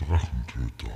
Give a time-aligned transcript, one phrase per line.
[0.00, 0.88] Drachentöter.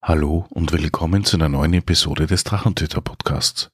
[0.00, 3.72] Hallo und willkommen zu einer neuen Episode des Drachentöter Podcasts.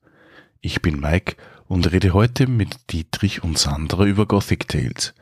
[0.63, 1.37] Ich bin Mike
[1.67, 5.15] und rede heute mit Dietrich und Sandra über Gothic Tales,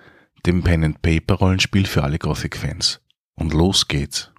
[0.46, 3.00] dem Pen and Paper Rollenspiel für alle Gothic Fans.
[3.34, 4.30] Und los geht's.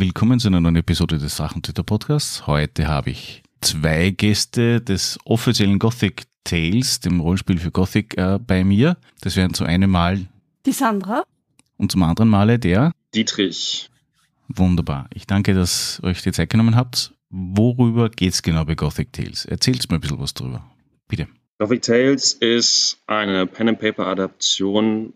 [0.00, 2.46] Willkommen zu einer neuen Episode des Drachentöter Podcasts.
[2.46, 8.64] Heute habe ich zwei Gäste des offiziellen Gothic Tales, dem Rollenspiel für Gothic, äh, bei
[8.64, 8.96] mir.
[9.20, 10.26] Das wären zu einem Mal
[10.64, 11.24] Die Sandra.
[11.76, 12.92] und zum anderen Male der.
[13.14, 13.90] Dietrich.
[14.48, 15.06] Wunderbar.
[15.12, 17.12] Ich danke, dass ihr euch die Zeit genommen habt.
[17.28, 19.44] Worüber geht's genau bei Gothic Tales?
[19.44, 20.64] Erzählt mir ein bisschen was drüber.
[21.08, 21.28] Bitte.
[21.58, 25.12] Gothic Tales ist eine Pen-and-Paper-Adaption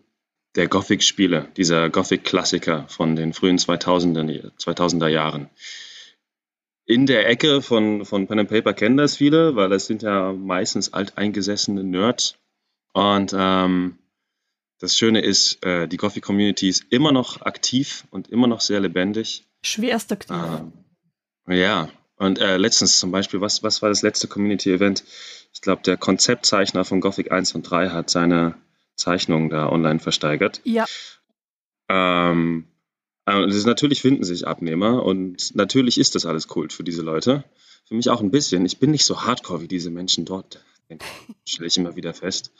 [0.55, 5.49] der Gothic-Spiele, dieser Gothic-Klassiker von den frühen 2000er, 2000er Jahren.
[6.85, 10.31] In der Ecke von, von Pen and Paper kennen das viele, weil das sind ja
[10.33, 12.37] meistens alteingesessene Nerds.
[12.93, 13.97] Und ähm,
[14.79, 19.45] das Schöne ist, äh, die Gothic-Community ist immer noch aktiv und immer noch sehr lebendig.
[19.63, 20.35] Schwerst aktiv.
[20.37, 20.73] Ähm,
[21.47, 25.03] ja, und äh, letztens zum Beispiel, was, was war das letzte Community-Event?
[25.53, 28.55] Ich glaube, der Konzeptzeichner von Gothic 1 und 3 hat seine
[28.95, 30.61] Zeichnungen da online versteigert.
[30.63, 30.85] Ja,
[31.89, 32.65] Ähm,
[33.27, 37.43] äh, ist, natürlich finden sich Abnehmer und natürlich ist das alles Kult für diese Leute.
[37.87, 38.65] Für mich auch ein bisschen.
[38.65, 40.63] Ich bin nicht so hardcore wie diese Menschen dort,
[41.45, 42.51] stelle ich immer wieder fest.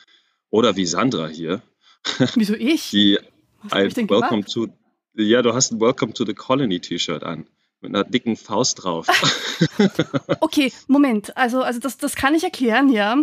[0.50, 1.62] Oder wie Sandra hier,
[2.36, 2.92] wieso ich?
[2.92, 3.18] die
[3.64, 4.52] Was ein ich denn Welcome gemacht?
[4.52, 4.68] to,
[5.16, 7.48] ja, du hast ein Welcome to the Colony T-Shirt an.
[7.82, 9.08] Mit einer dicken Faust drauf.
[10.42, 11.36] Okay, Moment.
[11.38, 13.18] Also, also das, das kann ich erklären, ja.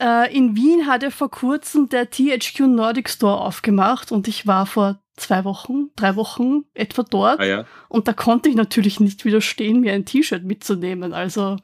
[0.00, 4.66] Äh, in Wien hat ja vor kurzem der THQ Nordic Store aufgemacht und ich war
[4.66, 7.40] vor zwei Wochen, drei Wochen etwa dort.
[7.40, 7.66] ah ja.
[7.88, 11.12] Und da konnte ich natürlich nicht widerstehen, mir ein T-Shirt mitzunehmen.
[11.12, 11.56] Also,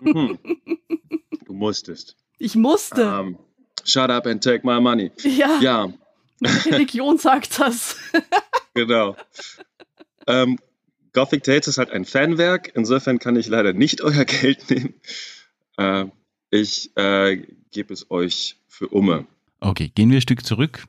[0.00, 0.38] Mhm.
[1.46, 2.16] Du musstest.
[2.38, 3.02] ich musste.
[3.02, 3.38] Ähm,
[3.84, 5.12] shut up and take my money.
[5.22, 5.88] ja, Ja,
[6.40, 7.96] meine Religion sagt das.
[8.74, 9.14] genau.
[10.26, 10.58] Ähm,
[11.14, 12.72] Gothic Tales ist halt ein Fanwerk.
[12.74, 14.94] Insofern kann ich leider nicht euer Geld nehmen.
[15.78, 16.06] Äh,
[16.50, 19.26] ich äh, gebe es euch für Umme.
[19.60, 20.84] Okay, gehen wir ein Stück zurück.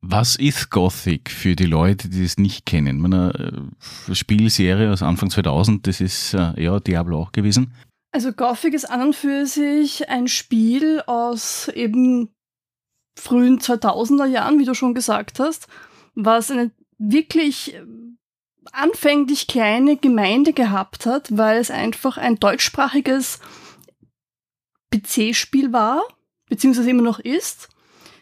[0.00, 3.00] Was ist Gothic für die Leute, die es nicht kennen?
[3.00, 3.68] Meine
[4.08, 7.74] äh, Spielserie aus Anfang 2000, das ist äh, ja Diablo auch gewesen.
[8.10, 12.30] Also Gothic ist an und für sich ein Spiel aus eben
[13.18, 15.66] frühen 2000er Jahren, wie du schon gesagt hast,
[16.14, 17.74] was eine wirklich
[18.72, 23.40] anfänglich kleine Gemeinde gehabt hat, weil es einfach ein deutschsprachiges
[24.92, 26.02] PC-Spiel war,
[26.48, 27.68] beziehungsweise immer noch ist,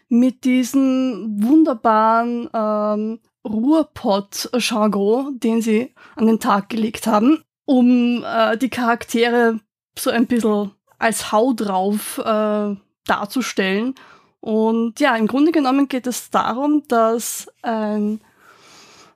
[0.09, 8.69] mit diesem wunderbaren ähm, Ruhrpott-Jargon, den sie an den Tag gelegt haben, um äh, die
[8.69, 9.59] Charaktere
[9.97, 12.75] so ein bisschen als Hau drauf äh,
[13.05, 13.95] darzustellen.
[14.39, 18.21] Und ja, im Grunde genommen geht es darum, dass ein,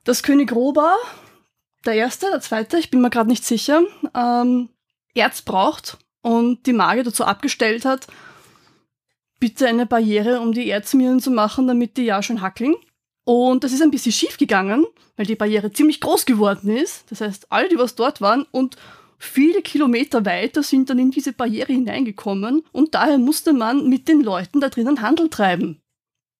[0.04, 0.94] dass König Roba,
[1.84, 3.82] der erste, der zweite, ich bin mir gerade nicht sicher,
[4.14, 4.68] ähm,
[5.14, 8.06] Erz braucht und die Magier dazu abgestellt hat,
[9.40, 12.76] bitte eine Barriere, um die Erzminen zu machen, damit die ja schon hackeln.
[13.24, 14.86] Und das ist ein bisschen schief gegangen,
[15.16, 17.10] weil die Barriere ziemlich groß geworden ist.
[17.10, 18.76] Das heißt, alle, die was dort waren und
[19.18, 24.22] viele Kilometer weiter sind dann in diese Barriere hineingekommen und daher musste man mit den
[24.22, 25.81] Leuten da drinnen Handel treiben.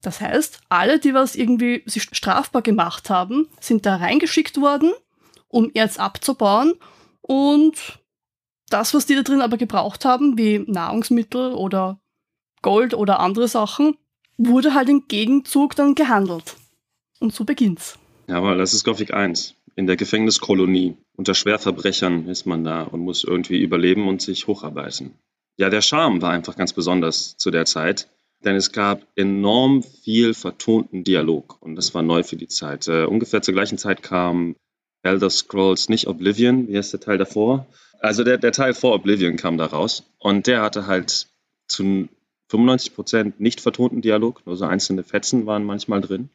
[0.03, 4.93] Das heißt, alle, die was irgendwie sich strafbar gemacht haben, sind da reingeschickt worden,
[5.49, 6.75] um Erz abzubauen
[7.21, 8.01] und
[8.69, 12.01] das, was die da drin aber gebraucht haben, wie Nahrungsmittel oder
[12.63, 13.97] Gold oder andere Sachen,
[14.39, 16.57] wurde halt im Gegenzug dann gehandelt.
[17.21, 17.99] Und so beginnt's.
[18.29, 19.55] Jawohl, das ist Gothic 1.
[19.77, 20.97] In der Gefängniskolonie.
[21.17, 25.15] Unter Schwerverbrechern ist man da und muss irgendwie überleben und sich hocharbeiten.
[25.59, 28.09] Ja, der Charme war einfach ganz besonders zu der Zeit,
[28.45, 32.89] denn es gab enorm viel vertonten Dialog und das war neu für die Zeit.
[32.89, 34.57] Äh, ungefähr zur gleichen Zeit kam
[35.03, 37.67] Elder Scrolls, nicht Oblivion, wie heißt der Teil davor?
[38.01, 41.29] Also der, der Teil vor Oblivion kam da raus und der hatte halt
[41.67, 42.09] zu
[42.51, 46.29] 95% nicht vertonten Dialog, nur so einzelne Fetzen waren manchmal drin.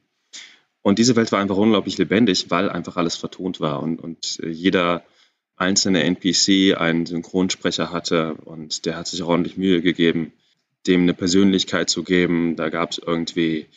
[0.82, 4.50] Und diese Welt war einfach unglaublich lebendig, weil einfach alles vertont war und, und äh,
[4.50, 5.04] jeder
[5.58, 10.32] einzelne NPC einen Synchronsprecher hatte und der hat sich ordentlich Mühe gegeben,
[10.88, 12.56] dem eine Persönlichkeit zu geben.
[12.56, 13.68] Da gab es irgendwie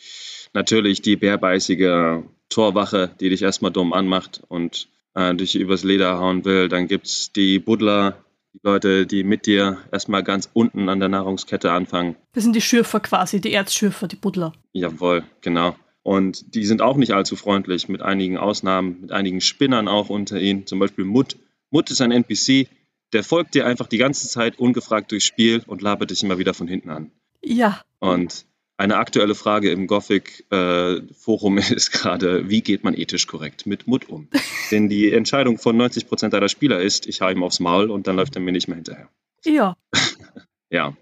[0.53, 6.45] natürlich die bärbeißige Torwache, die dich erstmal dumm anmacht und äh, dich übers Leder hauen
[6.45, 6.69] will.
[6.69, 8.17] Dann gibt es die Buddler,
[8.53, 12.15] die Leute, die mit dir erstmal ganz unten an der Nahrungskette anfangen.
[12.33, 14.53] Das sind die Schürfer quasi, die Erzschürfer, die Buddler.
[14.73, 15.75] Jawohl, genau.
[16.03, 20.39] Und die sind auch nicht allzu freundlich, mit einigen Ausnahmen, mit einigen Spinnern auch unter
[20.39, 20.65] ihnen.
[20.65, 21.37] Zum Beispiel Mut
[21.71, 22.67] Mut ist ein NPC,
[23.13, 26.53] der folgt dir einfach die ganze Zeit ungefragt durchs Spiel und labert dich immer wieder
[26.53, 27.11] von hinten an.
[27.41, 27.81] Ja.
[27.99, 28.45] Und
[28.77, 34.09] eine aktuelle Frage im Gothic-Forum äh, ist gerade, wie geht man ethisch korrekt mit Mut
[34.09, 34.27] um?
[34.71, 38.07] Denn die Entscheidung von 90 Prozent aller Spieler ist, ich hau ihm aufs Maul und
[38.07, 39.07] dann läuft er mir nicht mehr hinterher.
[39.45, 39.75] Ja.
[40.69, 40.97] ja.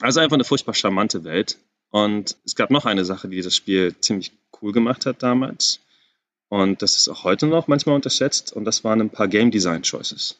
[0.00, 1.58] Also einfach eine furchtbar charmante Welt.
[1.90, 5.80] Und es gab noch eine Sache, die das Spiel ziemlich cool gemacht hat damals.
[6.48, 8.52] Und das ist auch heute noch manchmal unterschätzt.
[8.52, 10.36] Und das waren ein paar Game Design Choices.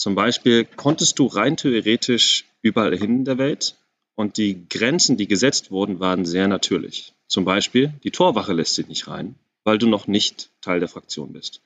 [0.00, 3.76] Zum Beispiel konntest du rein theoretisch überall hin in der Welt
[4.14, 7.12] und die Grenzen, die gesetzt wurden, waren sehr natürlich.
[7.26, 11.34] Zum Beispiel, die Torwache lässt sich nicht rein, weil du noch nicht Teil der Fraktion
[11.34, 11.60] bist.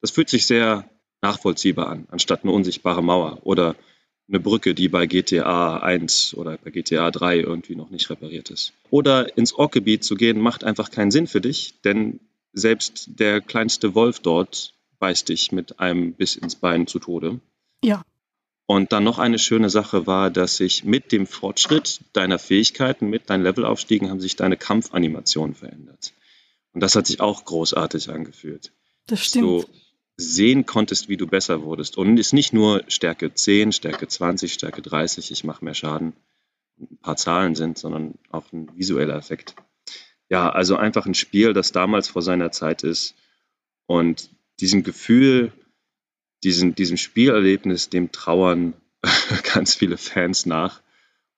[0.00, 0.88] Das fühlt sich sehr
[1.20, 3.76] nachvollziehbar an, anstatt eine unsichtbare Mauer oder
[4.28, 8.72] eine Brücke, die bei GTA 1 oder bei GTA 3 irgendwie noch nicht repariert ist.
[8.88, 12.20] Oder ins Orkgebiet zu gehen, macht einfach keinen Sinn für dich, denn
[12.54, 17.40] selbst der kleinste Wolf dort beißt dich mit einem Biss ins Bein zu Tode.
[17.84, 18.02] Ja.
[18.66, 23.28] Und dann noch eine schöne Sache war, dass sich mit dem Fortschritt deiner Fähigkeiten, mit
[23.28, 26.14] deinen Levelaufstiegen, haben sich deine Kampfanimationen verändert.
[26.72, 28.72] Und das hat sich auch großartig angefühlt.
[29.06, 29.64] Das stimmt.
[29.64, 29.72] Dass du
[30.16, 31.98] sehen konntest, wie du besser wurdest.
[31.98, 36.14] Und es ist nicht nur Stärke 10, Stärke 20, Stärke 30, ich mache mehr Schaden,
[36.80, 39.54] ein paar Zahlen sind, sondern auch ein visueller Effekt.
[40.30, 43.14] Ja, also einfach ein Spiel, das damals vor seiner Zeit ist
[43.86, 44.30] und
[44.60, 45.52] diesem Gefühl
[46.44, 48.74] diesen, diesem Spielerlebnis, dem trauern
[49.54, 50.80] ganz viele Fans nach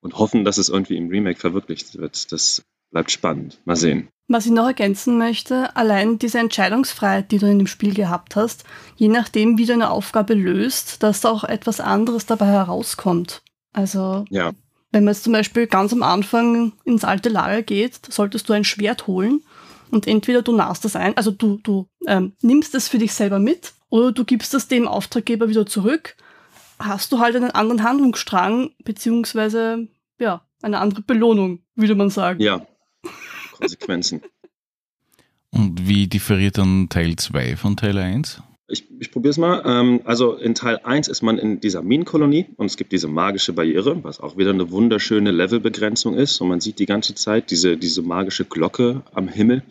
[0.00, 2.32] und hoffen, dass es irgendwie im Remake verwirklicht wird.
[2.32, 3.60] Das bleibt spannend.
[3.64, 4.08] Mal sehen.
[4.28, 8.64] Was ich noch ergänzen möchte, allein diese Entscheidungsfreiheit, die du in dem Spiel gehabt hast,
[8.96, 13.42] je nachdem, wie du eine Aufgabe löst, dass da auch etwas anderes dabei herauskommt.
[13.72, 14.52] Also, ja.
[14.90, 18.64] wenn man jetzt zum Beispiel ganz am Anfang ins alte Lager geht, solltest du ein
[18.64, 19.42] Schwert holen
[19.92, 23.38] und entweder du nahst das ein, also du, du ähm, nimmst es für dich selber
[23.38, 26.16] mit oder du gibst das dem Auftraggeber wieder zurück,
[26.78, 29.88] hast du halt einen anderen Handlungsstrang, beziehungsweise,
[30.18, 32.40] ja, eine andere Belohnung, würde man sagen.
[32.40, 32.66] Ja,
[33.52, 34.22] Konsequenzen.
[35.50, 38.42] Und wie differiert dann Teil 2 von Teil 1?
[38.68, 39.62] Ich, ich probiere es mal.
[39.64, 43.52] Ähm, also in Teil 1 ist man in dieser Minenkolonie und es gibt diese magische
[43.52, 46.40] Barriere, was auch wieder eine wunderschöne Levelbegrenzung ist.
[46.40, 49.62] Und man sieht die ganze Zeit diese, diese magische Glocke am Himmel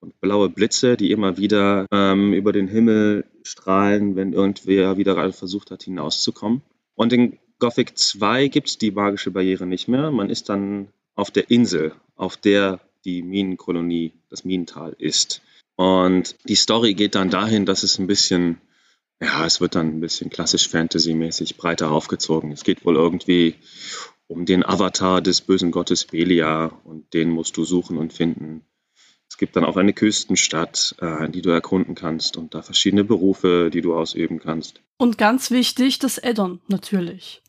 [0.00, 5.70] und blaue Blitze, die immer wieder ähm, über den Himmel strahlen, wenn irgendwer wieder versucht
[5.70, 6.62] hat, hinauszukommen.
[6.94, 10.10] Und in Gothic 2 gibt es die magische Barriere nicht mehr.
[10.10, 15.40] Man ist dann auf der Insel, auf der die Minenkolonie, das Minental ist.
[15.76, 18.60] Und die Story geht dann dahin, dass es ein bisschen,
[19.20, 22.52] ja, es wird dann ein bisschen klassisch Fantasy-mäßig breiter aufgezogen.
[22.52, 23.54] Es geht wohl irgendwie
[24.26, 28.62] um den Avatar des bösen Gottes Belia und den musst du suchen und finden.
[29.28, 33.70] Es gibt dann auch eine Küstenstadt, äh, die du erkunden kannst und da verschiedene Berufe,
[33.72, 34.80] die du ausüben kannst.
[34.98, 37.42] Und ganz wichtig, das Addon natürlich,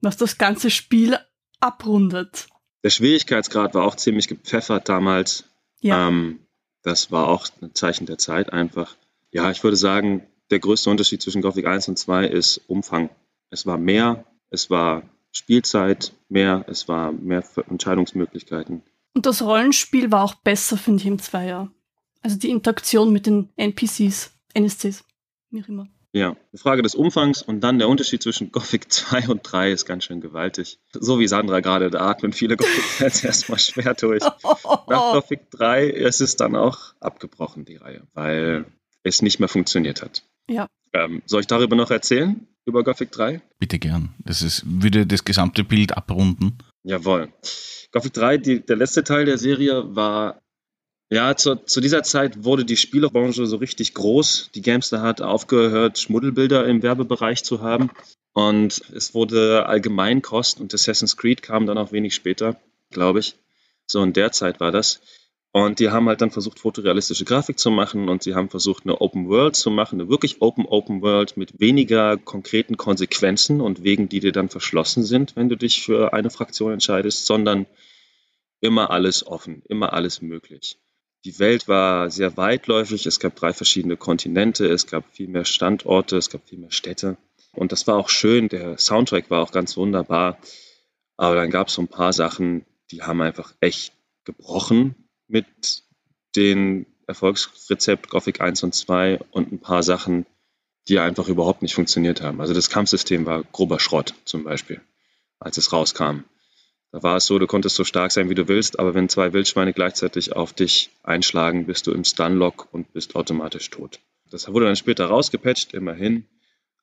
[0.00, 1.18] was das ganze Spiel
[1.60, 2.46] abrundet.
[2.82, 5.44] Der Schwierigkeitsgrad war auch ziemlich gepfeffert damals.
[5.80, 6.08] Ja.
[6.08, 6.40] Ähm,
[6.82, 8.96] das war auch ein Zeichen der Zeit einfach.
[9.32, 13.10] Ja, ich würde sagen, der größte Unterschied zwischen Gothic 1 und 2 ist Umfang.
[13.50, 15.02] Es war mehr, es war
[15.32, 18.82] Spielzeit mehr, es war mehr Entscheidungsmöglichkeiten.
[19.14, 21.70] Und das Rollenspiel war auch besser, finde ich, im Zweier.
[22.22, 25.04] Also die Interaktion mit den NPCs, NSCs,
[25.50, 25.88] wie auch immer.
[26.12, 29.84] Ja, eine Frage des Umfangs und dann der Unterschied zwischen Gothic 2 und 3 ist
[29.84, 30.78] ganz schön gewaltig.
[30.92, 34.22] So wie Sandra gerade, da atmen viele Gothic-Fans erstmal schwer durch.
[34.22, 38.64] Nach Gothic 3 ist es dann auch abgebrochen, die Reihe, weil
[39.02, 40.22] es nicht mehr funktioniert hat.
[40.48, 40.68] Ja.
[40.92, 43.42] Ähm, soll ich darüber noch erzählen, über Gothic 3?
[43.58, 44.14] Bitte gern.
[44.20, 46.58] Das ist, würde das gesamte Bild abrunden.
[46.84, 47.32] Jawohl.
[47.92, 50.40] Gothic 3, die, der letzte Teil der Serie war
[51.10, 54.50] ja, zu, zu, dieser Zeit wurde die Spielebranche so richtig groß.
[54.54, 57.90] Die Gamester hat aufgehört, Schmuddelbilder im Werbebereich zu haben.
[58.32, 62.60] Und es wurde allgemein Kost und Assassin's Creed kam dann auch wenig später,
[62.90, 63.36] glaube ich.
[63.86, 65.00] So in der Zeit war das.
[65.56, 69.00] Und die haben halt dann versucht, fotorealistische Grafik zu machen und sie haben versucht, eine
[69.00, 74.08] Open World zu machen, eine wirklich Open Open World mit weniger konkreten Konsequenzen und Wegen,
[74.08, 77.66] die dir dann verschlossen sind, wenn du dich für eine Fraktion entscheidest, sondern
[78.60, 80.76] immer alles offen, immer alles möglich.
[81.24, 83.06] Die Welt war sehr weitläufig.
[83.06, 87.16] Es gab drei verschiedene Kontinente, es gab viel mehr Standorte, es gab viel mehr Städte.
[87.52, 88.48] Und das war auch schön.
[88.48, 90.36] Der Soundtrack war auch ganz wunderbar.
[91.16, 93.92] Aber dann gab es so ein paar Sachen, die haben einfach echt
[94.24, 94.96] gebrochen
[95.28, 95.82] mit
[96.36, 100.26] den Erfolgsrezept Gothic 1 und 2 und ein paar Sachen,
[100.88, 102.40] die einfach überhaupt nicht funktioniert haben.
[102.40, 104.80] Also das Kampfsystem war grober Schrott zum Beispiel,
[105.38, 106.24] als es rauskam.
[106.92, 109.32] Da war es so, du konntest so stark sein, wie du willst, aber wenn zwei
[109.32, 114.00] Wildschweine gleichzeitig auf dich einschlagen, bist du im Stunlock und bist automatisch tot.
[114.30, 116.26] Das wurde dann später rausgepatcht, immerhin.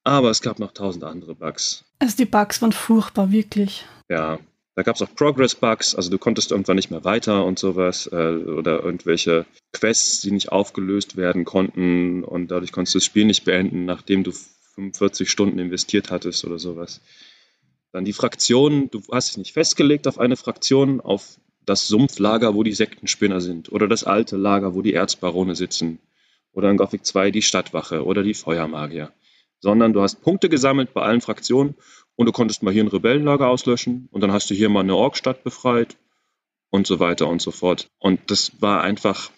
[0.04, 1.86] Aber es gab noch tausend andere Bugs.
[2.00, 3.86] Also die Bugs waren furchtbar, wirklich.
[4.10, 4.40] Ja,
[4.76, 8.16] da gab es auch Progress-Bugs, also du konntest irgendwann nicht mehr weiter und sowas äh,
[8.16, 13.44] oder irgendwelche Quests, die nicht aufgelöst werden konnten und dadurch konntest du das Spiel nicht
[13.44, 14.32] beenden, nachdem du
[14.76, 17.02] 45 Stunden investiert hattest oder sowas.
[17.92, 22.64] Dann die Fraktionen, du hast dich nicht festgelegt auf eine Fraktion, auf das Sumpflager, wo
[22.64, 26.00] die Sektenspinner sind oder das alte Lager, wo die Erzbarone sitzen
[26.54, 29.12] oder in Gothic 2 die Stadtwache oder die Feuermagier,
[29.60, 31.76] sondern du hast Punkte gesammelt bei allen Fraktionen
[32.16, 34.96] und du konntest mal hier ein Rebellenlager auslöschen und dann hast du hier mal eine
[34.96, 35.98] Orkstadt befreit
[36.70, 37.90] und so weiter und so fort.
[38.00, 39.32] Und das war einfach,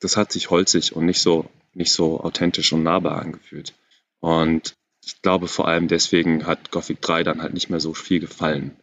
[0.00, 3.74] das hat sich holzig und nicht so, nicht so authentisch und nahbar angefühlt.
[4.20, 8.20] Und ich glaube vor allem deswegen hat Gothic 3 dann halt nicht mehr so viel
[8.20, 8.76] gefallen.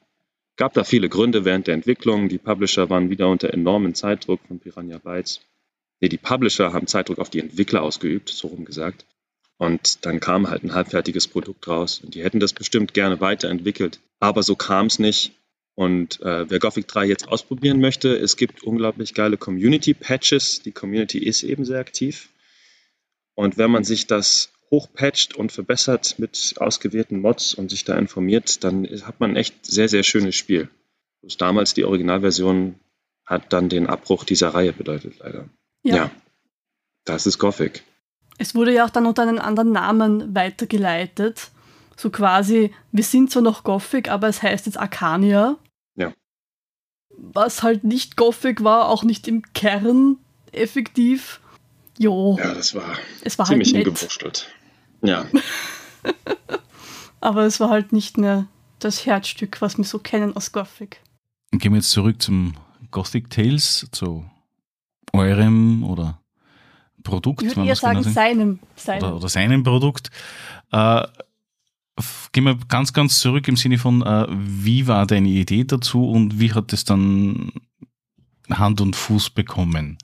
[0.58, 2.30] Gab da viele Gründe während der Entwicklung.
[2.30, 5.42] Die Publisher waren wieder unter enormen Zeitdruck von Piranha Bytes.
[6.00, 9.06] Nee, die Publisher haben Zeitdruck auf die Entwickler ausgeübt, so rum gesagt.
[9.58, 12.02] Und dann kam halt ein halbfertiges Produkt raus.
[12.04, 14.00] Und die hätten das bestimmt gerne weiterentwickelt.
[14.20, 15.32] Aber so kam es nicht.
[15.76, 20.62] Und äh, wer Gothic 3 jetzt ausprobieren möchte, es gibt unglaublich geile Community-Patches.
[20.62, 22.30] Die Community ist eben sehr aktiv.
[23.34, 28.64] Und wenn man sich das hochpatcht und verbessert mit ausgewählten Mods und sich da informiert,
[28.64, 30.70] dann hat man echt sehr, sehr schönes Spiel.
[31.22, 32.76] Bloß damals die Originalversion
[33.26, 35.50] hat dann den Abbruch dieser Reihe bedeutet, leider.
[35.84, 35.96] Ja.
[35.96, 36.12] ja
[37.04, 37.84] das ist Gothic.
[38.38, 41.52] Es wurde ja auch dann unter einem anderen Namen weitergeleitet.
[41.96, 45.58] So quasi, wir sind zwar noch Gothic, aber es heißt jetzt Arcania.
[45.96, 46.14] Ja.
[47.18, 50.18] Was halt nicht Gothic war, auch nicht im Kern
[50.52, 51.40] effektiv.
[51.98, 52.38] Jo.
[52.38, 54.50] Ja, das war, es war ziemlich halt hingewurschtelt.
[55.02, 55.26] Ja.
[57.22, 58.48] aber es war halt nicht mehr
[58.80, 61.02] das Herzstück, was wir so kennen aus Gothic.
[61.52, 62.56] Gehen wir jetzt zurück zum
[62.92, 64.30] Gothic Tales, zu
[65.14, 66.22] eurem oder
[67.06, 67.42] Produkt.
[67.42, 69.04] Ich würde eher sagen, seinem, seinem.
[69.04, 70.10] Oder, oder seinem Produkt.
[70.74, 71.04] Äh,
[72.34, 76.42] gehen wir ganz, ganz zurück im Sinne von, äh, wie war deine Idee dazu und
[76.42, 77.54] wie hat es dann
[78.50, 79.98] Hand und Fuß bekommen?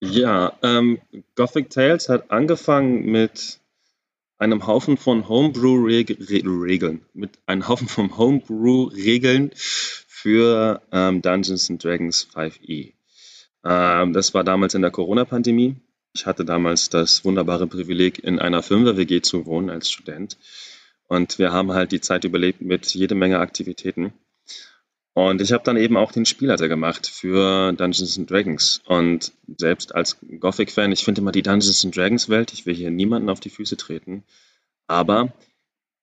[0.00, 0.98] Ja, ähm,
[1.36, 3.60] Gothic Tales hat angefangen mit
[4.38, 12.94] einem Haufen von Homebrew-Regeln, mit einem Haufen von Homebrew-Regeln für ähm, Dungeons and Dragons 5e.
[13.64, 15.76] Ähm, das war damals in der Corona-Pandemie.
[16.12, 20.36] Ich hatte damals das wunderbare Privileg, in einer Fünfer-WG zu wohnen als Student.
[21.06, 24.12] Und wir haben halt die Zeit überlebt mit jede Menge Aktivitäten.
[25.12, 28.80] Und ich habe dann eben auch den Spielleiter gemacht für Dungeons and Dragons.
[28.86, 33.28] Und selbst als Gothic-Fan, ich finde immer die Dungeons and Dragons-Welt, ich will hier niemanden
[33.28, 34.24] auf die Füße treten,
[34.86, 35.32] aber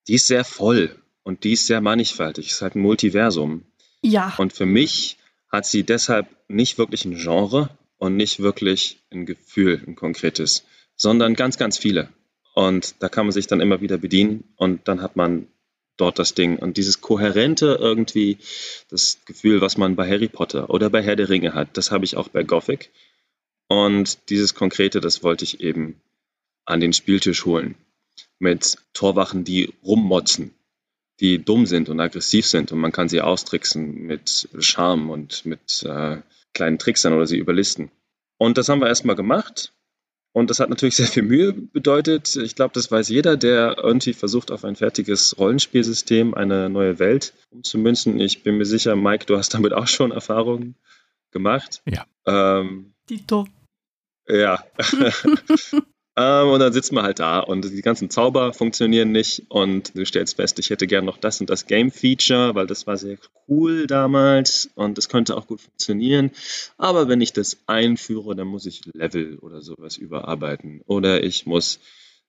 [0.07, 2.47] die ist sehr voll und die ist sehr mannigfaltig.
[2.47, 3.63] Es ist halt ein Multiversum.
[4.01, 4.33] Ja.
[4.37, 5.17] Und für mich
[5.49, 11.33] hat sie deshalb nicht wirklich ein Genre, und nicht wirklich ein Gefühl, ein konkretes, sondern
[11.33, 12.09] ganz, ganz viele.
[12.53, 15.47] Und da kann man sich dann immer wieder bedienen und dann hat man
[15.97, 16.57] dort das Ding.
[16.57, 18.37] Und dieses kohärente irgendwie,
[18.89, 22.05] das Gefühl, was man bei Harry Potter oder bei Herr der Ringe hat, das habe
[22.05, 22.91] ich auch bei Gothic.
[23.67, 26.01] Und dieses Konkrete, das wollte ich eben
[26.65, 27.75] an den Spieltisch holen.
[28.39, 30.53] Mit Torwachen, die rummotzen,
[31.19, 35.83] die dumm sind und aggressiv sind und man kann sie austricksen mit Charme und mit
[35.83, 36.17] äh,
[36.53, 37.91] kleinen Tricks dann oder sie überlisten.
[38.37, 39.73] Und das haben wir erstmal gemacht.
[40.33, 42.35] Und das hat natürlich sehr viel Mühe bedeutet.
[42.35, 47.33] Ich glaube, das weiß jeder, der irgendwie versucht, auf ein fertiges Rollenspielsystem eine neue Welt
[47.49, 48.19] umzumünzen.
[48.19, 50.75] Ich bin mir sicher, Mike, du hast damit auch schon Erfahrungen
[51.31, 51.81] gemacht.
[51.85, 52.05] Ja.
[52.25, 53.47] Ähm, Dito.
[54.27, 54.63] Ja.
[56.17, 60.03] Ähm, und dann sitzt man halt da und die ganzen Zauber funktionieren nicht und du
[60.03, 63.85] stellst fest, ich hätte gern noch das und das Game-Feature, weil das war sehr cool
[63.85, 66.31] damals und das könnte auch gut funktionieren.
[66.79, 71.79] Aber wenn ich das einführe, dann muss ich Level oder sowas überarbeiten oder ich muss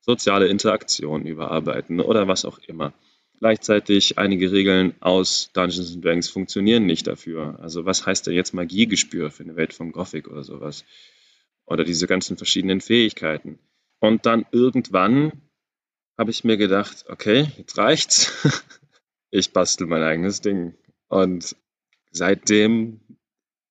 [0.03, 2.93] soziale Interaktion überarbeiten oder was auch immer.
[3.39, 7.59] Gleichzeitig einige Regeln aus Dungeons Dragons funktionieren nicht dafür.
[7.63, 10.85] Also was heißt denn jetzt Magiegespür für eine Welt von Gothic oder sowas?
[11.65, 13.59] Oder diese ganzen verschiedenen Fähigkeiten.
[14.01, 15.33] Und dann irgendwann
[16.17, 18.65] habe ich mir gedacht, okay, jetzt reicht's.
[19.31, 20.73] Ich bastel mein eigenes Ding.
[21.09, 21.55] Und
[22.13, 23.01] seitdem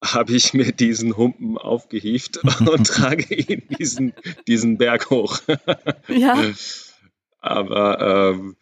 [0.03, 4.13] habe ich mir diesen Humpen aufgehieft und trage ihn diesen,
[4.47, 5.39] diesen Berg hoch.
[6.07, 6.53] Ja.
[7.39, 8.55] Aber ähm,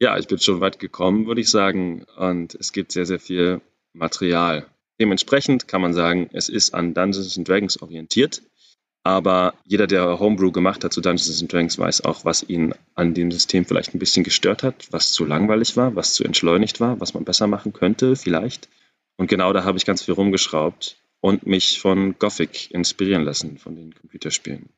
[0.00, 2.04] ja, ich bin schon weit gekommen, würde ich sagen.
[2.16, 3.60] Und es gibt sehr, sehr viel
[3.92, 4.66] Material.
[5.00, 8.42] Dementsprechend kann man sagen, es ist an Dungeons Dragons orientiert.
[9.06, 13.30] Aber jeder, der Homebrew gemacht hat zu Dungeons Dragons, weiß auch, was ihn an dem
[13.30, 17.12] System vielleicht ein bisschen gestört hat, was zu langweilig war, was zu entschleunigt war, was
[17.12, 18.70] man besser machen könnte, vielleicht.
[19.16, 23.76] Und genau da habe ich ganz viel rumgeschraubt und mich von Gothic inspirieren lassen, von
[23.76, 24.70] den Computerspielen.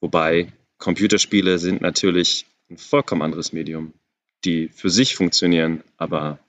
[0.00, 3.92] Wobei Computerspiele sind natürlich ein vollkommen anderes Medium,
[4.44, 6.40] die für sich funktionieren, aber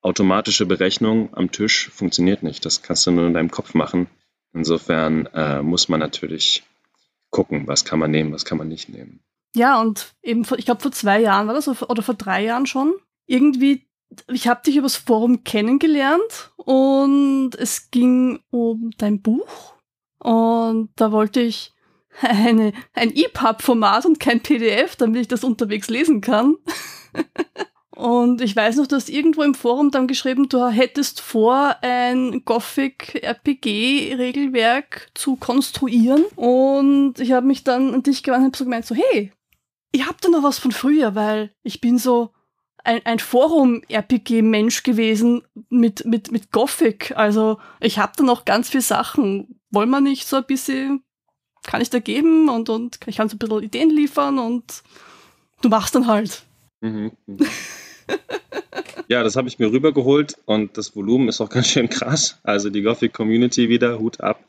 [0.00, 2.64] automatische Berechnung am Tisch funktioniert nicht.
[2.64, 4.08] Das kannst du nur in deinem Kopf machen.
[4.52, 6.64] Insofern äh, muss man natürlich
[7.30, 9.20] gucken, was kann man nehmen, was kann man nicht nehmen.
[9.54, 12.66] Ja, und eben, vor, ich glaube, vor zwei Jahren war das, oder vor drei Jahren
[12.66, 12.94] schon.
[13.26, 13.86] Irgendwie,
[14.28, 19.74] ich habe dich übers Forum kennengelernt und es ging um dein Buch.
[20.18, 21.72] Und da wollte ich
[22.20, 26.56] eine, ein EPUB-Format und kein PDF, damit ich das unterwegs lesen kann.
[27.96, 32.44] und ich weiß noch, du hast irgendwo im Forum dann geschrieben, du hättest vor, ein
[32.44, 36.24] Gothic-RPG-Regelwerk zu konstruieren.
[36.36, 39.32] Und ich habe mich dann an dich gewandt und habe so gemeint, so, hey,
[39.92, 42.30] ich hab da noch was von früher, weil ich bin so
[42.84, 47.12] ein, ein Forum-RPG-Mensch gewesen mit, mit, mit Gothic.
[47.16, 49.60] Also ich hab da noch ganz viele Sachen.
[49.70, 51.02] Wollen wir nicht so ein bisschen,
[51.64, 54.84] kann ich da geben und, und ich kann so ein bisschen Ideen liefern und
[55.60, 56.44] du machst dann halt.
[56.80, 57.12] Mhm.
[57.26, 57.38] mhm.
[59.08, 62.38] ja, das habe ich mir rübergeholt und das Volumen ist auch ganz schön krass.
[62.42, 64.44] Also die Gothic Community wieder, Hut ab,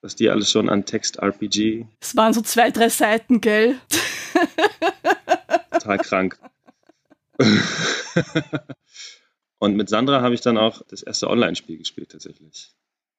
[0.00, 1.86] was die alles schon an Text-RPG.
[2.00, 3.76] Es waren so zwei, drei Seiten, gell?
[5.72, 6.38] Total krank.
[9.58, 12.70] und mit Sandra habe ich dann auch das erste Online-Spiel gespielt, tatsächlich.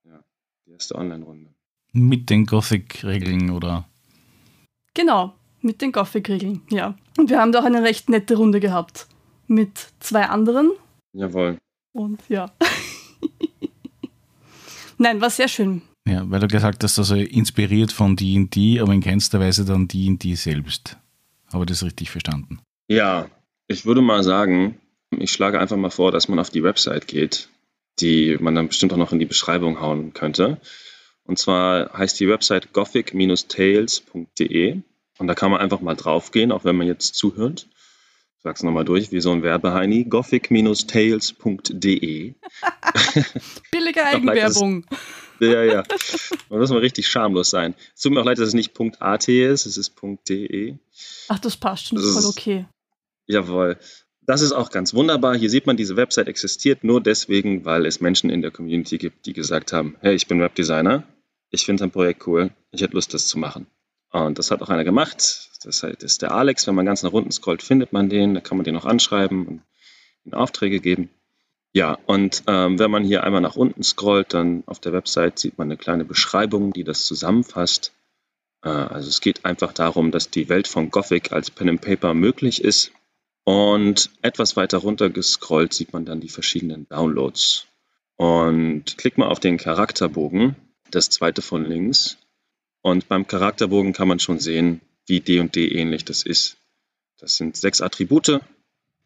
[0.03, 0.23] Ja,
[0.65, 1.53] die erste Online-Runde.
[1.91, 3.89] Mit den Gothic-Regeln, oder?
[4.93, 5.35] Genau,
[5.65, 6.95] mit den Gothic-Regeln, ja.
[7.17, 9.07] Und wir haben da auch eine recht nette Runde gehabt.
[9.47, 10.71] Mit zwei anderen.
[11.13, 11.57] Jawohl.
[11.91, 12.51] Und ja.
[14.97, 15.81] Nein, war sehr schön.
[16.07, 20.35] Ja, weil du gesagt hast, also inspiriert von D&D, aber in keinster Weise dann D&D
[20.35, 20.97] selbst.
[21.51, 22.59] Habe ich das richtig verstanden?
[22.87, 23.27] Ja,
[23.67, 24.79] ich würde mal sagen,
[25.11, 27.49] ich schlage einfach mal vor, dass man auf die Website geht,
[27.99, 30.61] die man dann bestimmt auch noch in die Beschreibung hauen könnte.
[31.23, 34.81] Und zwar heißt die Website gothic-tales.de
[35.17, 37.67] und da kann man einfach mal draufgehen, auch wenn man jetzt zuhört.
[38.37, 40.05] Ich sag's nochmal durch, wie so ein Werbeheini.
[40.05, 42.35] gothic-tales.de
[43.71, 44.85] Billige Eigenwerbung.
[45.39, 45.83] ja, ja.
[46.49, 47.73] Man muss mal richtig schamlos sein.
[47.95, 49.95] Es tut mir auch leid, dass es nicht .at ist, es ist
[50.29, 50.75] .de.
[51.27, 52.65] Ach, das passt schon, das ist voll okay.
[53.27, 53.77] Jawohl.
[54.27, 55.35] Das ist auch ganz wunderbar.
[55.35, 59.27] Hier sieht man, diese Website existiert nur deswegen, weil es Menschen in der Community gibt,
[59.27, 61.03] die gesagt haben, hey, ich bin Webdesigner,
[61.51, 63.67] ich finde dein Projekt cool, ich hätte Lust, das zu machen.
[64.15, 65.49] Und das hat auch einer gemacht.
[65.65, 66.65] Das ist der Alex.
[66.67, 68.33] Wenn man ganz nach unten scrollt, findet man den.
[68.33, 69.61] Da kann man den auch anschreiben und
[70.23, 71.09] ihm Aufträge geben.
[71.73, 75.57] Ja, und ähm, wenn man hier einmal nach unten scrollt, dann auf der Website sieht
[75.57, 77.91] man eine kleine Beschreibung, die das zusammenfasst.
[78.63, 82.13] Äh, also es geht einfach darum, dass die Welt von Gothic als Pen and Paper
[82.13, 82.93] möglich ist.
[83.43, 87.67] Und etwas weiter runter gescrollt sieht man dann die verschiedenen Downloads.
[88.15, 90.55] Und klick mal auf den Charakterbogen,
[90.89, 92.17] das zweite von links.
[92.85, 96.57] Und beim Charakterbogen kann man schon sehen, wie D und D ähnlich das ist.
[97.17, 98.41] Das sind sechs Attribute.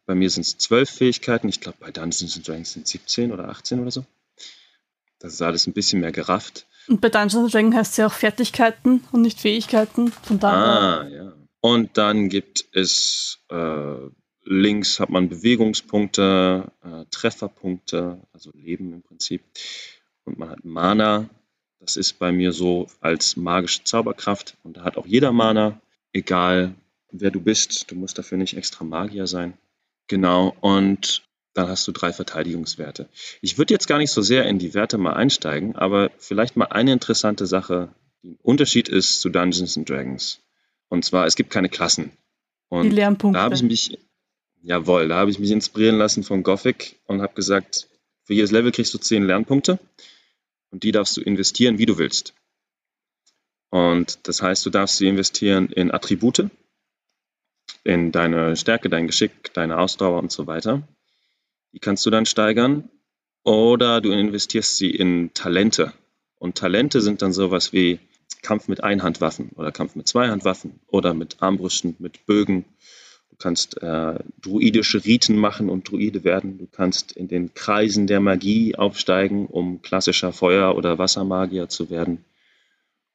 [0.05, 1.47] Bei mir sind es zwölf Fähigkeiten.
[1.47, 4.05] Ich glaube, bei Dungeons Dragons sind es 17 oder 18 oder so.
[5.19, 6.67] Das ist alles ein bisschen mehr gerafft.
[6.89, 10.11] Und bei Dungeons Dragons heißt es ja auch Fertigkeiten und nicht Fähigkeiten.
[10.11, 10.57] Von daher.
[10.57, 11.33] Ah, ja.
[11.61, 13.95] Und dann gibt es äh,
[14.43, 19.41] Links hat man Bewegungspunkte, äh, Trefferpunkte, also Leben im Prinzip.
[20.25, 21.29] Und man hat Mana.
[21.79, 24.57] Das ist bei mir so als magische Zauberkraft.
[24.63, 25.79] Und da hat auch jeder Mana,
[26.13, 26.75] egal
[27.11, 27.89] wer du bist.
[27.89, 29.53] Du musst dafür nicht extra Magier sein.
[30.07, 30.55] Genau.
[30.61, 33.07] Und dann hast du drei Verteidigungswerte.
[33.41, 36.65] Ich würde jetzt gar nicht so sehr in die Werte mal einsteigen, aber vielleicht mal
[36.65, 37.89] eine interessante Sache,
[38.23, 40.39] die ein Unterschied ist zu Dungeons and Dragons.
[40.89, 42.11] Und zwar, es gibt keine Klassen.
[42.67, 43.39] Und die Lernpunkte.
[43.39, 43.97] Da habe ich mich,
[44.61, 47.87] Jawohl, da habe ich mich inspirieren lassen von Gothic und habe gesagt,
[48.23, 49.79] für jedes Level kriegst du 10 Lernpunkte
[50.71, 52.33] und die darfst du investieren, wie du willst.
[53.69, 56.49] Und das heißt, du darfst sie investieren in Attribute,
[57.83, 60.87] in deine Stärke, dein Geschick, deine Ausdauer und so weiter.
[61.71, 62.89] Die kannst du dann steigern.
[63.43, 65.93] Oder du investierst sie in Talente.
[66.39, 67.99] Und Talente sind dann sowas wie
[68.41, 72.65] Kampf mit Einhandwaffen oder Kampf mit Zweihandwaffen oder mit Armbrüsten, mit Bögen
[73.39, 76.57] kannst äh, druidische Riten machen und Druide werden.
[76.57, 82.23] Du kannst in den Kreisen der Magie aufsteigen, um klassischer Feuer- oder Wassermagier zu werden.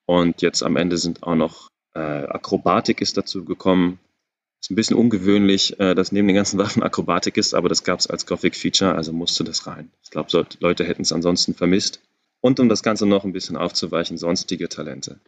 [0.06, 3.98] Und jetzt am Ende sind auch noch äh, Akrobatik ist dazu gekommen.
[4.60, 8.00] Ist ein bisschen ungewöhnlich, äh, dass neben den ganzen Waffen Akrobatik ist, aber das gab
[8.00, 9.90] es als Gothic-Feature, also musste das rein.
[10.02, 12.00] Ich glaube, so, Leute hätten es ansonsten vermisst.
[12.40, 15.18] Und um das Ganze noch ein bisschen aufzuweichen, sonstige Talente.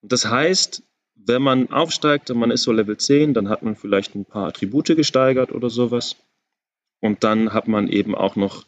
[0.00, 0.82] Und das heißt,
[1.14, 4.48] wenn man aufsteigt und man ist so Level 10, dann hat man vielleicht ein paar
[4.48, 6.16] Attribute gesteigert oder sowas.
[7.00, 8.64] Und dann hat man eben auch noch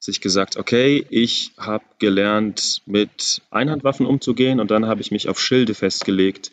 [0.00, 5.40] sich gesagt, okay, ich habe gelernt, mit Einhandwaffen umzugehen und dann habe ich mich auf
[5.40, 6.52] Schilde festgelegt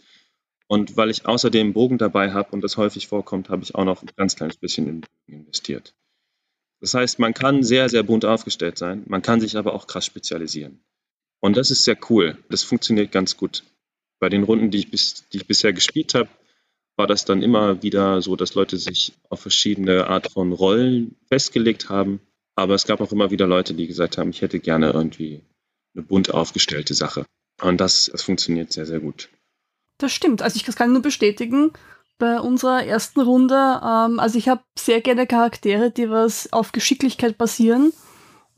[0.67, 4.03] Und weil ich außerdem Bogen dabei habe und das häufig vorkommt, habe ich auch noch
[4.03, 5.93] ein ganz kleines bisschen in Bogen investiert.
[6.79, 10.05] Das heißt, man kann sehr, sehr bunt aufgestellt sein, man kann sich aber auch krass
[10.05, 10.81] spezialisieren.
[11.41, 12.37] Und das ist sehr cool.
[12.49, 13.63] Das funktioniert ganz gut.
[14.21, 16.29] Bei den Runden, die ich, bis, die ich bisher gespielt habe,
[16.95, 21.89] war das dann immer wieder so, dass Leute sich auf verschiedene Art von Rollen festgelegt
[21.89, 22.21] haben.
[22.55, 25.41] Aber es gab auch immer wieder Leute, die gesagt haben, ich hätte gerne irgendwie
[25.95, 27.25] eine bunt aufgestellte Sache.
[27.61, 29.29] Und das, das funktioniert sehr, sehr gut.
[29.97, 30.41] Das stimmt.
[30.43, 31.71] Also ich kann nur bestätigen,
[32.19, 37.39] bei unserer ersten Runde, ähm, also ich habe sehr gerne Charaktere, die was auf Geschicklichkeit
[37.39, 37.93] basieren.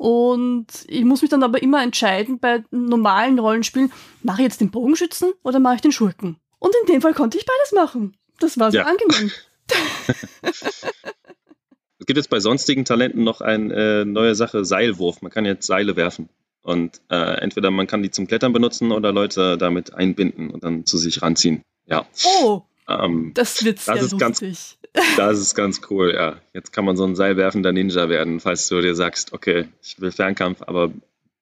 [0.04, 3.90] Und ich muss mich dann aber immer entscheiden bei normalen Rollenspielen,
[4.22, 6.36] mache ich jetzt den Bogenschützen oder mache ich den Schurken?
[6.60, 8.18] Und in dem Fall konnte ich beides machen.
[8.38, 8.88] Das war sehr ja.
[8.88, 9.32] angenehm.
[10.42, 15.22] es gibt jetzt bei sonstigen Talenten noch eine äh, neue Sache, Seilwurf.
[15.22, 16.28] Man kann jetzt Seile werfen.
[16.64, 20.86] Und äh, entweder man kann die zum Klettern benutzen oder Leute damit einbinden und dann
[20.86, 21.62] zu sich ranziehen.
[21.86, 22.06] Ja.
[22.26, 24.50] Oh, ähm, das wird sehr das ist lustig.
[24.50, 24.78] Ganz,
[25.18, 26.40] das ist ganz cool, ja.
[26.54, 30.12] Jetzt kann man so ein seilwerfender Ninja werden, falls du dir sagst, okay, ich will
[30.12, 30.92] Fernkampf, aber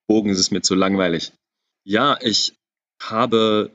[0.07, 1.31] Bogen ist mir zu langweilig.
[1.83, 2.53] Ja, ich
[3.01, 3.71] habe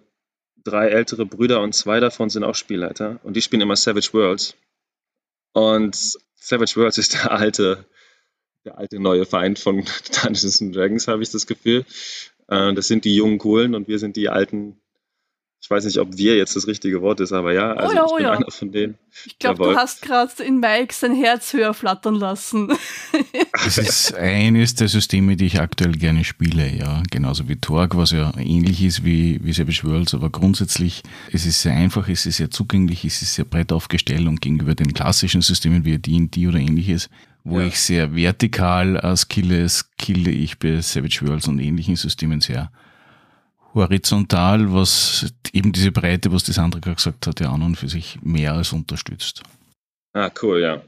[0.62, 4.56] drei ältere Brüder und zwei davon sind auch Spielleiter und die spielen immer Savage Worlds.
[5.52, 7.86] Und Savage Worlds ist der alte
[8.66, 9.84] der alte neue Feind von
[10.22, 11.86] Dungeons Dragons, habe ich das Gefühl.
[12.48, 14.78] Äh, das sind die jungen Coolen und wir sind die alten.
[15.60, 18.04] Ich weiß nicht, ob wir jetzt das richtige Wort ist, aber ja, also oh ja,
[18.04, 18.32] ich oh bin ja.
[18.32, 18.98] einer von denen.
[19.24, 22.72] Ich glaube, du hast gerade in Mike sein Herz höher flattern lassen.
[23.64, 27.02] Das ist eines der Systeme, die ich aktuell gerne spiele, ja.
[27.10, 31.62] Genauso wie Torg, was ja ähnlich ist wie, wie Savage Worlds, aber grundsätzlich, es ist
[31.62, 35.40] sehr einfach, es ist sehr zugänglich, es ist sehr breit aufgestellt und gegenüber den klassischen
[35.40, 37.08] Systemen wie D&D oder ähnliches
[37.46, 37.66] wo ja.
[37.66, 42.72] ich sehr vertikal äh, skille, skille ich bei Savage Worlds und ähnlichen Systemen sehr
[43.76, 47.88] horizontal, was eben diese Breite, was das andere gerade gesagt hat, ja an und für
[47.88, 49.42] sich mehr als unterstützt.
[50.12, 50.82] Ah, cool, ja.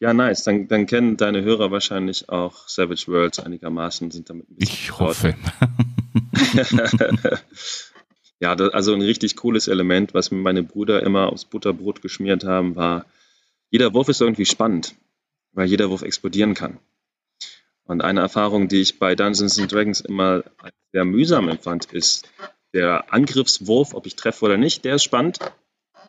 [0.00, 0.44] Ja, nice.
[0.44, 4.98] Dann, dann kennen deine Hörer wahrscheinlich auch Savage Worlds einigermaßen, sind damit ein bisschen Ich
[4.98, 5.34] hoffe.
[8.40, 12.44] ja, das, also ein richtig cooles Element, was mir meine Brüder immer aufs Butterbrot geschmiert
[12.44, 13.06] haben, war,
[13.70, 14.94] jeder Wurf ist irgendwie spannend
[15.54, 16.78] weil jeder Wurf explodieren kann.
[17.86, 20.42] Und eine Erfahrung, die ich bei Dungeons and Dragons immer
[20.92, 22.28] sehr mühsam empfand, ist
[22.72, 25.38] der Angriffswurf, ob ich treffe oder nicht, der ist spannend,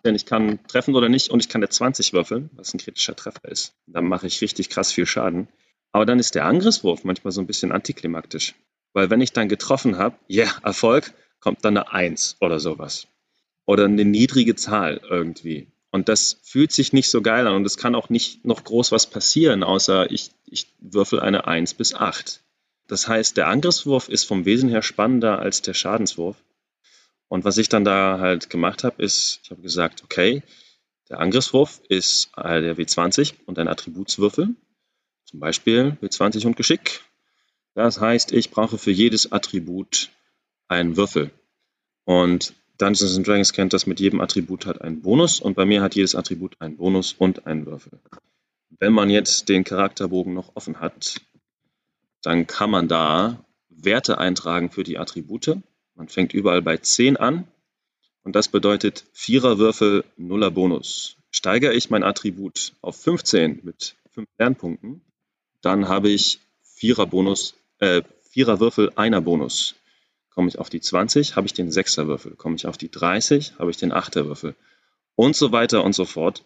[0.03, 3.15] denn ich kann treffen oder nicht und ich kann der 20 würfeln, was ein kritischer
[3.15, 3.73] Treffer ist.
[3.87, 5.47] Dann mache ich richtig krass viel Schaden.
[5.91, 8.55] Aber dann ist der Angriffswurf manchmal so ein bisschen antiklimaktisch,
[8.93, 13.07] weil wenn ich dann getroffen habe, ja, yeah, Erfolg, kommt dann eine 1 oder sowas.
[13.65, 15.67] Oder eine niedrige Zahl irgendwie.
[15.95, 18.91] Und das fühlt sich nicht so geil an und es kann auch nicht noch groß
[18.91, 22.41] was passieren, außer ich, ich würfel eine 1 bis 8.
[22.87, 26.35] Das heißt, der Angriffswurf ist vom Wesen her spannender als der Schadenswurf.
[27.29, 30.43] Und was ich dann da halt gemacht habe, ist, ich habe gesagt, okay,
[31.07, 34.49] der Angriffswurf ist der W20 und ein Attributswürfel,
[35.23, 37.05] zum Beispiel W20 und Geschick.
[37.73, 40.09] Das heißt, ich brauche für jedes Attribut
[40.67, 41.31] einen Würfel.
[42.03, 45.95] Und Dungeons Dragons kennt das, mit jedem Attribut hat einen Bonus und bei mir hat
[45.95, 47.99] jedes Attribut einen Bonus und einen Würfel.
[48.79, 51.21] Wenn man jetzt den Charakterbogen noch offen hat,
[52.21, 55.57] dann kann man da Werte eintragen für die Attribute.
[55.95, 57.47] Man fängt überall bei 10 an
[58.23, 61.17] und das bedeutet Viererwürfel, Nuller Bonus.
[61.31, 65.01] Steigere ich mein Attribut auf 15 mit 5 Lernpunkten,
[65.61, 69.75] dann habe ich Vierer Bonus, äh, Viererwürfel, einer Bonus.
[70.35, 72.35] Komme ich auf die 20, habe ich den 6er Würfel.
[72.35, 74.55] Komme ich auf die 30, habe ich den 8er Würfel.
[75.15, 76.43] Und so weiter und so fort.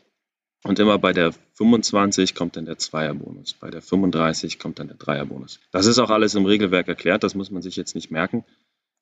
[0.63, 3.53] Und immer bei der 25 kommt dann der Zweierbonus.
[3.53, 5.59] Bei der 35 kommt dann der Dreierbonus.
[5.71, 8.45] Das ist auch alles im Regelwerk erklärt, das muss man sich jetzt nicht merken.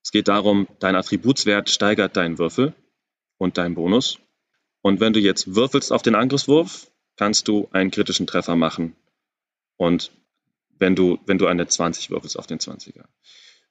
[0.03, 2.73] Es geht darum, dein Attributswert steigert deinen Würfel
[3.37, 4.19] und deinen Bonus.
[4.81, 8.95] Und wenn du jetzt würfelst auf den Angriffswurf, kannst du einen kritischen Treffer machen.
[9.75, 10.11] Und
[10.79, 13.03] wenn du, wenn du eine 20 würfelst auf den 20er.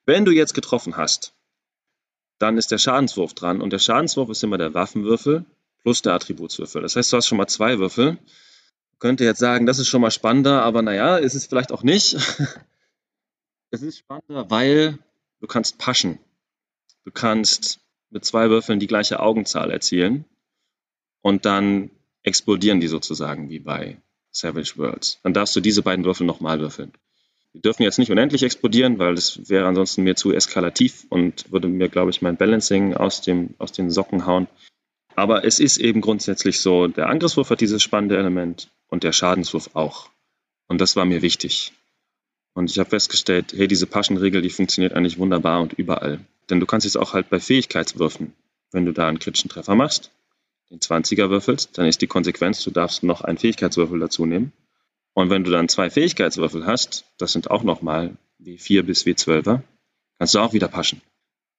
[0.07, 1.35] Wenn du jetzt getroffen hast,
[2.38, 5.45] dann ist der Schadenswurf dran und der Schadenswurf ist immer der Waffenwürfel
[5.83, 6.83] plus der Attributswürfel.
[6.83, 8.19] Das heißt, du hast schon mal zwei Würfel.
[8.99, 12.14] Könnte jetzt sagen, das ist schon mal spannender, aber naja, ist es vielleicht auch nicht.
[13.71, 14.99] es ist spannender, weil
[15.40, 16.19] du kannst paschen.
[17.05, 20.25] Du kannst mit zwei Würfeln die gleiche Augenzahl erzielen
[21.21, 21.90] und dann
[22.23, 25.19] explodieren die sozusagen wie bei Savage Worlds.
[25.23, 26.92] Dann darfst du diese beiden Würfel nochmal würfeln.
[27.57, 31.69] Die dürfen jetzt nicht unendlich explodieren, weil das wäre ansonsten mir zu eskalativ und würde
[31.69, 34.47] mir, glaube ich, mein Balancing aus, dem, aus den Socken hauen.
[35.14, 39.71] Aber es ist eben grundsätzlich so, der Angriffswurf hat dieses spannende Element und der Schadenswurf
[39.73, 40.11] auch.
[40.69, 41.73] Und das war mir wichtig.
[42.53, 46.21] Und ich habe festgestellt, hey, diese Paschenregel, die funktioniert eigentlich wunderbar und überall.
[46.51, 48.35] Denn du kannst es auch halt bei Fähigkeitswürfen
[48.71, 50.11] Wenn du da einen kritischen Treffer machst,
[50.69, 54.53] den 20er würfelst, dann ist die Konsequenz, du darfst noch einen Fähigkeitswürfel dazu nehmen.
[55.16, 59.62] Und wenn du dann zwei Fähigkeitswürfel hast, das sind auch nochmal W4 bis W12er,
[60.18, 61.00] kannst du auch wieder paschen.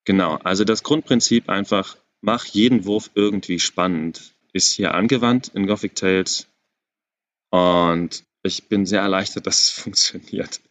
[0.06, 5.96] Genau, also das Grundprinzip einfach, mach jeden Wurf irgendwie spannend, ist hier angewandt in Gothic
[5.96, 6.46] Tales.
[7.50, 10.62] Und ich bin sehr erleichtert, dass es funktioniert.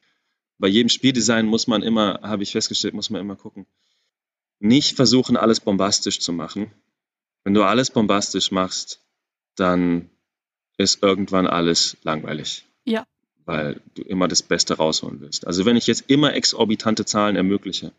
[0.58, 3.66] Bei jedem Spieldesign muss man immer, habe ich festgestellt, muss man immer gucken,
[4.60, 6.70] nicht versuchen, alles bombastisch zu machen.
[7.42, 9.04] Wenn du alles bombastisch machst,
[9.56, 10.08] dann
[10.78, 12.65] ist irgendwann alles langweilig.
[12.86, 13.04] Ja.
[13.44, 15.46] Weil du immer das Beste rausholen willst.
[15.46, 17.92] Also wenn ich jetzt immer exorbitante Zahlen ermögliche,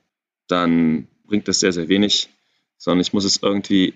[0.48, 2.30] dann bringt das sehr, sehr wenig,
[2.78, 3.94] sondern ich muss es irgendwie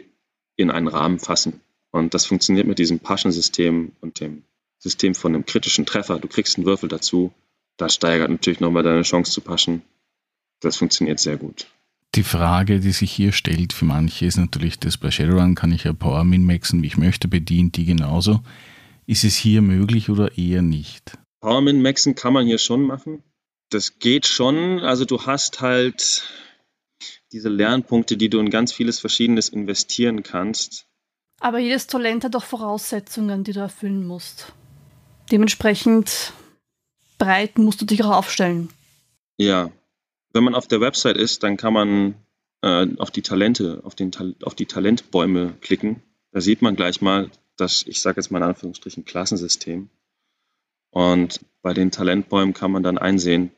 [0.56, 1.62] in einen Rahmen fassen.
[1.91, 4.43] Und das funktioniert mit diesem Paschen-System und dem
[4.77, 6.19] System von einem kritischen Treffer.
[6.19, 7.34] Du kriegst einen Würfel dazu.
[7.77, 9.82] Das steigert natürlich nochmal deine Chance zu paschen.
[10.60, 11.67] Das funktioniert sehr gut.
[12.15, 15.86] Die Frage, die sich hier stellt für manche, ist natürlich, dass bei Shadowrun kann ich
[15.86, 18.41] ja Power Min-Maxen, wie ich möchte, bedienen die genauso.
[19.06, 21.18] Ist es hier möglich oder eher nicht?
[21.42, 23.24] Power Min-Maxen kann man hier schon machen.
[23.70, 24.80] Das geht schon.
[24.80, 26.24] Also du hast halt
[27.32, 30.86] diese Lernpunkte, die du in ganz vieles Verschiedenes investieren kannst.
[31.40, 34.54] Aber jedes Talent hat auch Voraussetzungen, die du erfüllen musst.
[35.32, 36.34] Dementsprechend
[37.18, 38.70] breit musst du dich auch aufstellen.
[39.38, 39.72] Ja,
[40.34, 42.16] wenn man auf der Website ist, dann kann man
[42.62, 44.12] äh, auf die Talente, auf, den,
[44.44, 46.04] auf die Talentbäume klicken.
[46.32, 49.89] Da sieht man gleich mal das, ich sage jetzt mal in Anführungsstrichen, Klassensystem.
[50.89, 53.52] Und bei den Talentbäumen kann man dann einsehen,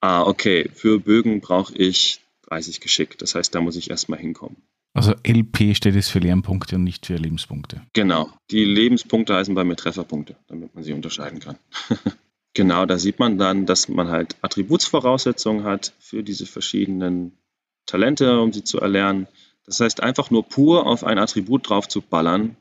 [0.00, 3.18] ah, okay, für Bögen brauche ich 30 Geschick.
[3.18, 4.56] Das heißt, da muss ich erstmal hinkommen.
[4.92, 7.82] Also LP steht jetzt für Lernpunkte und nicht für Lebenspunkte.
[7.92, 8.30] Genau.
[8.50, 11.58] Die Lebenspunkte heißen bei mir Trefferpunkte, damit man sie unterscheiden kann.
[12.54, 17.38] genau, da sieht man dann, dass man halt Attributsvoraussetzungen hat für diese verschiedenen
[17.86, 19.28] Talente, um sie zu erlernen.
[19.64, 22.56] Das heißt, einfach nur pur auf ein Attribut drauf zu ballern,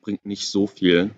[0.00, 1.10] bringt nicht so viel.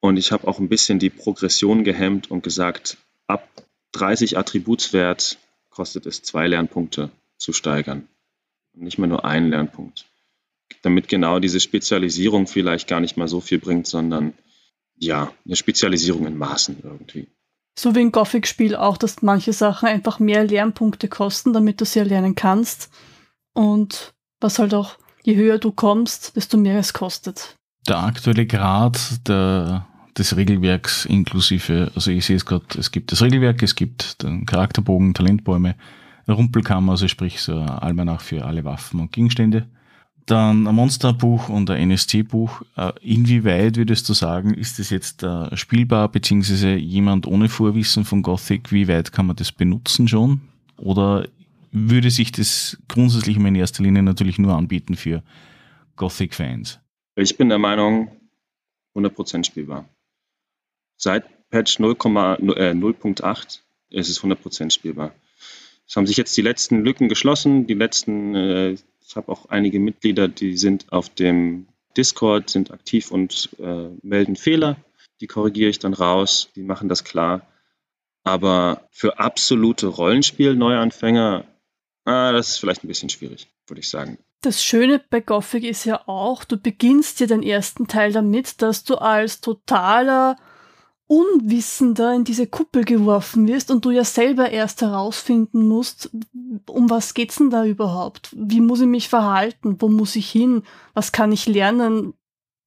[0.00, 3.48] Und ich habe auch ein bisschen die Progression gehemmt und gesagt, ab
[3.92, 5.38] 30 Attributswert
[5.70, 8.08] kostet es zwei Lernpunkte zu steigern.
[8.74, 10.06] Nicht mehr nur einen Lernpunkt.
[10.82, 14.34] Damit genau diese Spezialisierung vielleicht gar nicht mal so viel bringt, sondern
[14.96, 17.28] ja, eine Spezialisierung in Maßen irgendwie.
[17.78, 22.00] So wie ein Gothic-Spiel auch, dass manche Sachen einfach mehr Lernpunkte kosten, damit du sie
[22.00, 22.90] erlernen kannst.
[23.54, 27.56] Und was halt auch, je höher du kommst, desto mehr es kostet.
[27.88, 33.22] Der aktuelle Grad der, des Regelwerks inklusive, also ich sehe es gerade, es gibt das
[33.22, 35.74] Regelwerk, es gibt den Charakterbogen, Talentbäume,
[36.28, 39.66] Rumpelkammer, also sprich so ein Almanach für alle Waffen und Gegenstände.
[40.26, 42.62] Dann ein Monsterbuch und ein NSC-Buch.
[42.76, 48.22] Äh, inwieweit würdest du sagen, ist das jetzt äh, spielbar, beziehungsweise jemand ohne Vorwissen von
[48.22, 50.42] Gothic, wie weit kann man das benutzen schon?
[50.76, 51.26] Oder
[51.72, 55.24] würde sich das grundsätzlich in erster Linie natürlich nur anbieten für
[55.96, 56.78] Gothic-Fans?
[57.14, 58.10] Ich bin der Meinung,
[58.94, 59.88] 100% spielbar.
[60.96, 65.14] Seit Patch 0.8 äh, ist es 100% spielbar.
[65.86, 67.66] Es haben sich jetzt die letzten Lücken geschlossen.
[67.66, 71.66] Die letzten, äh, ich habe auch einige Mitglieder, die sind auf dem
[71.98, 74.76] Discord, sind aktiv und äh, melden Fehler.
[75.20, 77.46] Die korrigiere ich dann raus, die machen das klar.
[78.24, 81.44] Aber für absolute Rollenspiel-Neuanfänger,
[82.04, 84.16] ah, das ist vielleicht ein bisschen schwierig, würde ich sagen.
[84.42, 88.82] Das Schöne bei Gothic ist ja auch, du beginnst ja den ersten Teil damit, dass
[88.82, 90.36] du als totaler
[91.06, 96.10] Unwissender in diese Kuppel geworfen wirst und du ja selber erst herausfinden musst,
[96.66, 98.30] um was geht's denn da überhaupt?
[98.36, 99.76] Wie muss ich mich verhalten?
[99.78, 100.64] Wo muss ich hin?
[100.92, 102.14] Was kann ich lernen?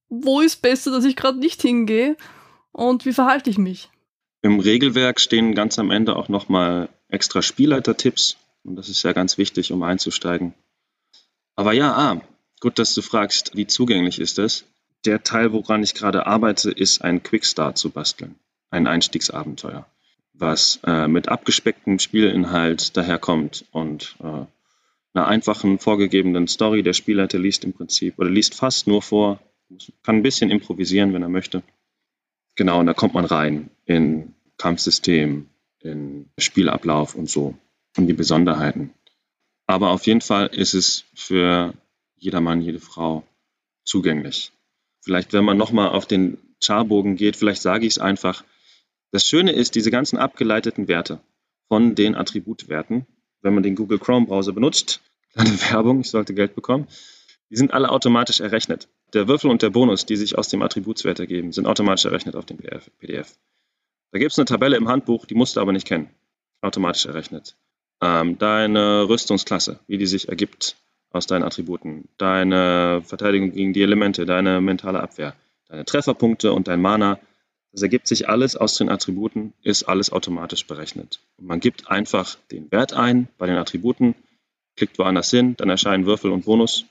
[0.07, 2.15] Wo ist besser, dass ich gerade nicht hingehe?
[2.71, 3.89] Und wie verhalte ich mich?
[4.43, 8.37] Im Regelwerk stehen ganz am Ende auch nochmal extra Spielleiter-Tipps.
[8.63, 10.53] Und das ist ja ganz wichtig, um einzusteigen.
[11.55, 12.21] Aber ja, ah,
[12.59, 14.65] gut, dass du fragst, wie zugänglich ist das?
[15.05, 18.35] der Teil, woran ich gerade arbeite, ist ein Quickstart zu basteln.
[18.69, 19.85] Ein Einstiegsabenteuer,
[20.33, 24.45] was äh, mit abgespecktem Spielinhalt daherkommt und äh,
[25.13, 26.83] einer einfachen vorgegebenen Story.
[26.83, 29.39] Der Spielleiter liest im Prinzip oder liest fast nur vor,
[30.03, 31.63] kann ein bisschen improvisieren, wenn er möchte.
[32.55, 35.47] Genau, und da kommt man rein in Kampfsystem,
[35.79, 37.55] in Spielablauf und so,
[37.97, 38.91] und die Besonderheiten.
[39.67, 41.73] Aber auf jeden Fall ist es für
[42.17, 43.23] jedermann, jede Frau
[43.83, 44.51] zugänglich.
[45.01, 48.43] Vielleicht, wenn man nochmal auf den Charbogen geht, vielleicht sage ich es einfach.
[49.11, 51.19] Das Schöne ist, diese ganzen abgeleiteten Werte
[51.67, 53.05] von den Attributwerten,
[53.41, 55.01] wenn man den Google Chrome Browser benutzt,
[55.33, 56.87] kleine Werbung, ich sollte Geld bekommen,
[57.49, 58.87] die sind alle automatisch errechnet.
[59.13, 62.45] Der Würfel und der Bonus, die sich aus dem Attributswert ergeben, sind automatisch errechnet auf
[62.45, 63.37] dem PDF.
[64.11, 66.09] Da gibt es eine Tabelle im Handbuch, die musst du aber nicht kennen.
[66.61, 67.55] Automatisch errechnet.
[68.01, 70.75] Ähm, deine Rüstungsklasse, wie die sich ergibt
[71.11, 75.33] aus deinen Attributen, deine Verteidigung gegen die Elemente, deine mentale Abwehr,
[75.69, 77.19] deine Trefferpunkte und dein Mana.
[77.71, 81.19] Das ergibt sich alles aus den Attributen, ist alles automatisch berechnet.
[81.37, 84.15] Und man gibt einfach den Wert ein bei den Attributen,
[84.75, 86.85] klickt woanders hin, dann erscheinen Würfel und Bonus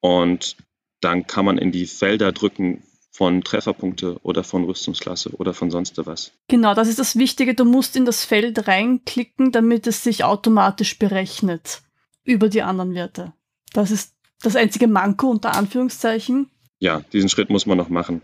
[0.00, 0.56] und
[1.00, 2.82] dann kann man in die Felder drücken
[3.16, 6.32] von Trefferpunkte oder von Rüstungsklasse oder von sonst was.
[6.48, 7.54] Genau, das ist das Wichtige.
[7.54, 11.80] Du musst in das Feld reinklicken, damit es sich automatisch berechnet
[12.24, 13.32] über die anderen Werte.
[13.72, 16.50] Das ist das einzige Manko unter Anführungszeichen.
[16.78, 18.20] Ja, diesen Schritt muss man noch machen.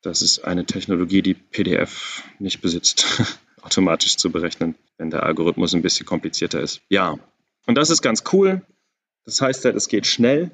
[0.00, 3.04] Das ist eine Technologie, die PDF nicht besitzt,
[3.60, 6.80] automatisch zu berechnen, wenn der Algorithmus ein bisschen komplizierter ist.
[6.88, 7.18] Ja,
[7.66, 8.62] und das ist ganz cool.
[9.26, 10.50] Das heißt halt, es geht schnell,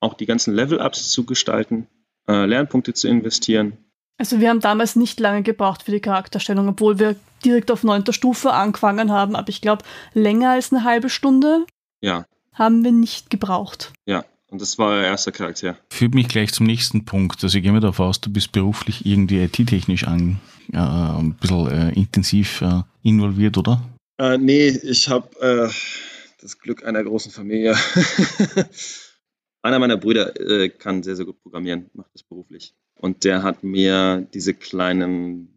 [0.00, 1.86] auch die ganzen Level-Ups zu gestalten,
[2.28, 3.76] äh, Lernpunkte zu investieren.
[4.18, 8.12] Also wir haben damals nicht lange gebraucht für die Charakterstellung, obwohl wir direkt auf neunter
[8.12, 11.64] Stufe angefangen haben, aber ich glaube, länger als eine halbe Stunde
[12.00, 12.24] ja.
[12.52, 13.92] haben wir nicht gebraucht.
[14.06, 15.76] Ja, und das war euer erster Charakter.
[15.90, 17.44] Führt mich gleich zum nächsten Punkt.
[17.44, 20.40] Also ich gehe mir davon aus, du bist beruflich irgendwie IT-technisch an,
[20.72, 23.82] äh, ein bisschen äh, intensiv äh, involviert, oder?
[24.18, 25.72] Äh, nee, ich habe äh,
[26.40, 27.76] das Glück einer großen Familie.
[29.62, 32.74] Einer meiner Brüder äh, kann sehr, sehr gut programmieren, macht das beruflich.
[32.94, 35.56] Und der hat mir diese kleinen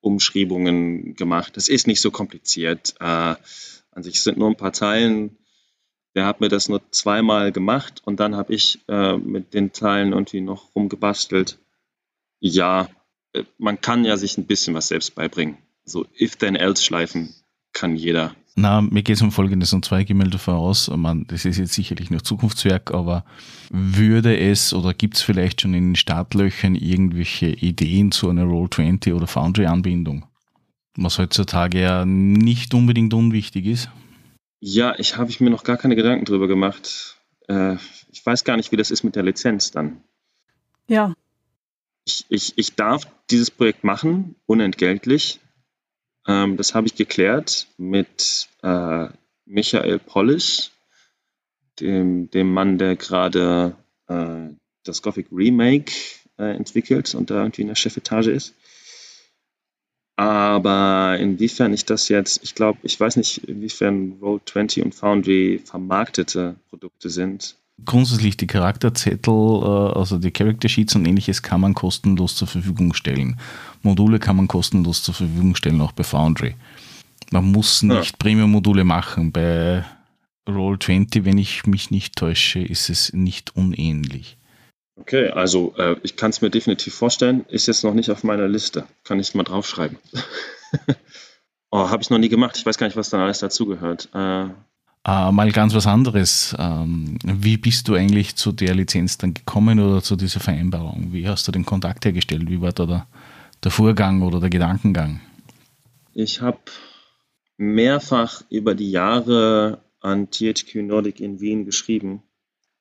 [0.00, 1.56] Umschreibungen gemacht.
[1.56, 2.94] Das ist nicht so kompliziert.
[3.00, 5.38] Äh, an sich sind nur ein paar Zeilen.
[6.14, 10.12] Der hat mir das nur zweimal gemacht und dann habe ich äh, mit den Teilen
[10.12, 11.58] irgendwie noch rumgebastelt.
[12.40, 12.88] Ja,
[13.32, 15.58] äh, man kann ja sich ein bisschen was selbst beibringen.
[15.84, 17.34] So If-Then-Else-Schleifen
[17.72, 18.34] kann jeder.
[18.58, 21.44] Na, mir geht es um Folgendes, und zwar ich gehe mal davon aus, man, das
[21.44, 23.26] ist jetzt sicherlich noch Zukunftswerk, aber
[23.68, 29.12] würde es oder gibt es vielleicht schon in den Startlöchern irgendwelche Ideen zu einer Roll20
[29.12, 30.24] oder Foundry-Anbindung?
[30.96, 33.90] Was heutzutage ja nicht unbedingt unwichtig ist.
[34.60, 37.18] Ja, ich habe ich mir noch gar keine Gedanken drüber gemacht.
[37.48, 37.76] Äh,
[38.10, 40.00] ich weiß gar nicht, wie das ist mit der Lizenz dann.
[40.88, 41.12] Ja.
[42.06, 45.40] Ich, ich, ich darf dieses Projekt machen, unentgeltlich.
[46.26, 49.08] Ähm, das habe ich geklärt mit äh,
[49.44, 50.72] Michael Pollis,
[51.80, 53.76] dem, dem Mann, der gerade
[54.08, 54.48] äh,
[54.84, 55.92] das Gothic Remake
[56.38, 58.54] äh, entwickelt und da irgendwie in der Chefetage ist.
[60.16, 66.56] Aber inwiefern ich das jetzt, ich glaube, ich weiß nicht, inwiefern Roll20 und Foundry vermarktete
[66.70, 72.36] Produkte sind grundsätzlich die Charakterzettel, äh, also die Character Sheets und ähnliches kann man kostenlos
[72.36, 73.38] zur Verfügung stellen.
[73.82, 76.54] Module kann man kostenlos zur Verfügung stellen, auch bei Foundry.
[77.30, 78.16] Man muss nicht ja.
[78.18, 79.32] Premium-Module machen.
[79.32, 79.84] Bei
[80.48, 84.36] Roll20, wenn ich mich nicht täusche, ist es nicht unähnlich.
[84.98, 87.44] Okay, also äh, ich kann es mir definitiv vorstellen.
[87.48, 88.86] Ist jetzt noch nicht auf meiner Liste.
[89.04, 89.98] Kann ich es mal draufschreiben.
[91.70, 92.56] oh, habe ich noch nie gemacht.
[92.56, 94.08] Ich weiß gar nicht, was dann alles dazugehört.
[94.14, 94.48] Äh,
[95.06, 96.54] äh, mal ganz was anderes.
[96.58, 101.12] Ähm, wie bist du eigentlich zu der Lizenz dann gekommen oder zu dieser Vereinbarung?
[101.12, 102.50] Wie hast du den Kontakt hergestellt?
[102.50, 103.06] Wie war da der,
[103.62, 105.20] der Vorgang oder der Gedankengang?
[106.12, 106.58] Ich habe
[107.56, 112.22] mehrfach über die Jahre an THQ Nordic in Wien geschrieben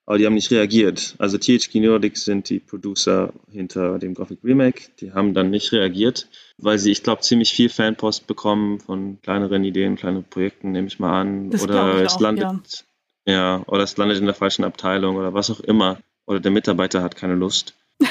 [0.06, 1.15] aber die haben nicht reagiert.
[1.18, 4.89] Also THQ Nordic sind die Producer hinter dem Gothic Remake.
[5.00, 9.63] Die haben dann nicht reagiert, weil sie, ich glaube, ziemlich viel Fanpost bekommen von kleineren
[9.63, 11.50] Ideen, kleinen Projekten, nehme ich mal an.
[11.50, 12.86] Das oder es auch, landet,
[13.26, 13.34] ja.
[13.34, 16.00] ja, oder es landet in der falschen Abteilung oder was auch immer.
[16.28, 17.74] Oder der Mitarbeiter hat keine Lust.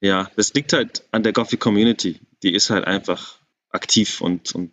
[0.00, 2.20] ja, das liegt halt an der Gothic Community.
[2.42, 3.36] Die ist halt einfach
[3.70, 4.72] aktiv und, und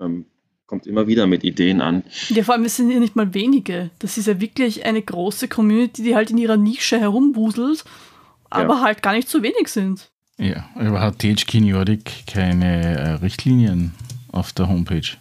[0.00, 0.26] ähm,
[0.72, 2.02] kommt immer wieder mit Ideen an.
[2.30, 3.90] Ja, vor allem, es sind ja nicht mal wenige.
[3.98, 7.84] Das ist ja wirklich eine große Community, die halt in ihrer Nische herumwuselt,
[8.48, 8.80] aber ja.
[8.80, 10.08] halt gar nicht so wenig sind.
[10.38, 13.92] Ja, aber hat THQ Nordic keine äh, Richtlinien
[14.32, 15.18] auf der Homepage?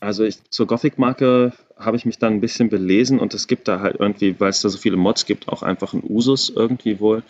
[0.00, 3.80] Also ich, zur Gothic-Marke habe ich mich dann ein bisschen belesen und es gibt da
[3.80, 7.22] halt irgendwie, weil es da so viele Mods gibt, auch einfach einen Usus irgendwie wohl.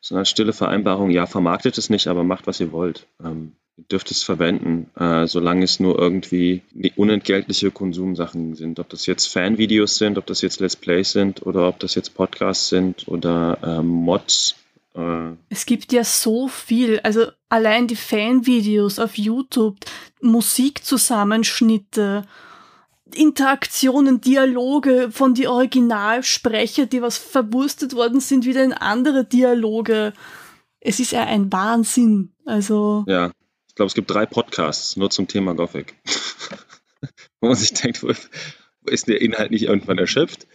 [0.00, 3.08] So eine stille Vereinbarung, ja, vermarktet es nicht, aber macht, was ihr wollt.
[3.20, 3.54] Ähm,
[3.90, 6.62] dürft es verwenden, äh, solange es nur irgendwie
[6.96, 8.80] unentgeltliche Konsumsachen sind.
[8.80, 12.14] Ob das jetzt Fanvideos sind, ob das jetzt Let's Plays sind oder ob das jetzt
[12.14, 14.56] Podcasts sind oder äh, Mods.
[14.94, 15.32] Äh.
[15.48, 19.76] Es gibt ja so viel, also allein die Fanvideos auf YouTube,
[20.20, 22.24] Musikzusammenschnitte,
[23.14, 30.12] Interaktionen, Dialoge von die Originalsprecher, die was verwurstet worden sind, wieder in andere Dialoge.
[30.80, 32.32] Es ist ja ein Wahnsinn.
[32.44, 33.04] Also.
[33.08, 33.32] Ja,
[33.80, 35.94] glaube, es gibt drei Podcasts nur zum Thema Gothic.
[37.40, 38.12] Wo man sich denkt, wo
[38.84, 40.46] ist der Inhalt nicht irgendwann erschöpft?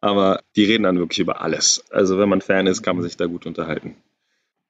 [0.00, 1.84] Aber die reden dann wirklich über alles.
[1.90, 3.96] Also wenn man Fan ist, kann man sich da gut unterhalten.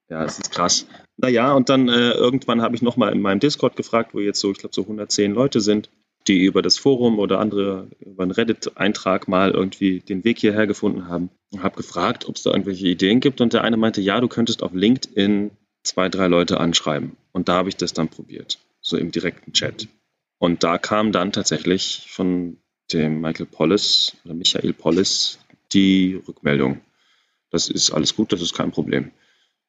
[0.08, 0.88] Ja, das ist krass.
[1.18, 4.50] Naja, und dann äh, irgendwann habe ich nochmal in meinem Discord gefragt, wo jetzt so,
[4.50, 5.88] ich glaube, so 110 Leute sind,
[6.26, 11.06] die über das Forum oder andere über einen Reddit-Eintrag mal irgendwie den Weg hierher gefunden
[11.06, 13.40] haben und habe gefragt, ob es da irgendwelche Ideen gibt.
[13.40, 15.52] Und der eine meinte, ja, du könntest auf LinkedIn
[15.84, 17.16] zwei, drei Leute anschreiben.
[17.32, 19.88] Und da habe ich das dann probiert, so im direkten Chat.
[20.38, 22.58] Und da kam dann tatsächlich von
[22.92, 25.38] dem Michael Pollis oder Michael Pollis
[25.72, 26.80] die Rückmeldung.
[27.50, 29.12] Das ist alles gut, das ist kein Problem.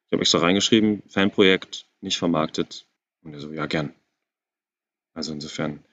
[0.07, 2.85] Ich habe extra reingeschrieben, Fanprojekt, nicht vermarktet.
[3.23, 3.93] Und er so, ja, gern.
[5.13, 5.83] Also insofern,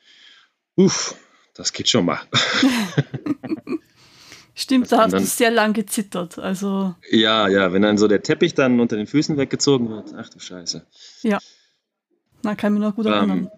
[0.77, 1.16] uff,
[1.55, 2.21] das geht schon mal.
[4.55, 6.39] Stimmt, da hast du sehr lang gezittert.
[6.39, 10.29] Also ja, ja, wenn dann so der Teppich dann unter den Füßen weggezogen wird, ach
[10.31, 10.85] du Scheiße.
[11.23, 11.39] Ja,
[12.43, 13.39] na, kann mich noch gut erinnern.
[13.39, 13.51] Ähm,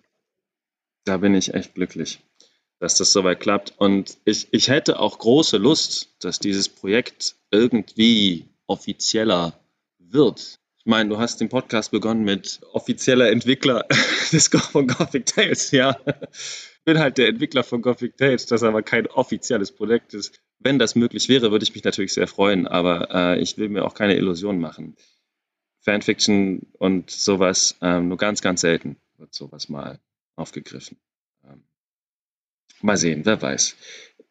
[1.04, 2.20] da bin ich echt glücklich,
[2.78, 3.74] dass das soweit klappt.
[3.78, 9.58] Und ich, ich hätte auch große Lust, dass dieses Projekt irgendwie offizieller
[9.98, 10.58] wird.
[10.78, 13.86] Ich meine, du hast den Podcast begonnen mit offizieller Entwickler
[14.32, 15.96] des von Gothic Tales, ja.
[16.32, 20.40] Ich bin halt der Entwickler von Gothic Tales, das aber kein offizielles Projekt ist.
[20.58, 23.84] Wenn das möglich wäre, würde ich mich natürlich sehr freuen, aber äh, ich will mir
[23.84, 24.96] auch keine Illusionen machen.
[25.80, 29.98] Fanfiction und sowas, ähm, nur ganz, ganz selten wird sowas mal
[30.36, 30.98] aufgegriffen.
[31.44, 31.62] Ähm,
[32.80, 33.76] mal sehen, wer weiß.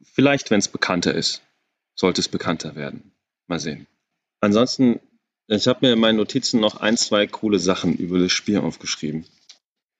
[0.01, 1.41] Vielleicht, wenn es bekannter ist,
[1.95, 3.11] sollte es bekannter werden.
[3.47, 3.87] Mal sehen.
[4.41, 4.99] Ansonsten,
[5.47, 9.25] ich habe mir in meinen Notizen noch ein, zwei coole Sachen über das Spiel aufgeschrieben,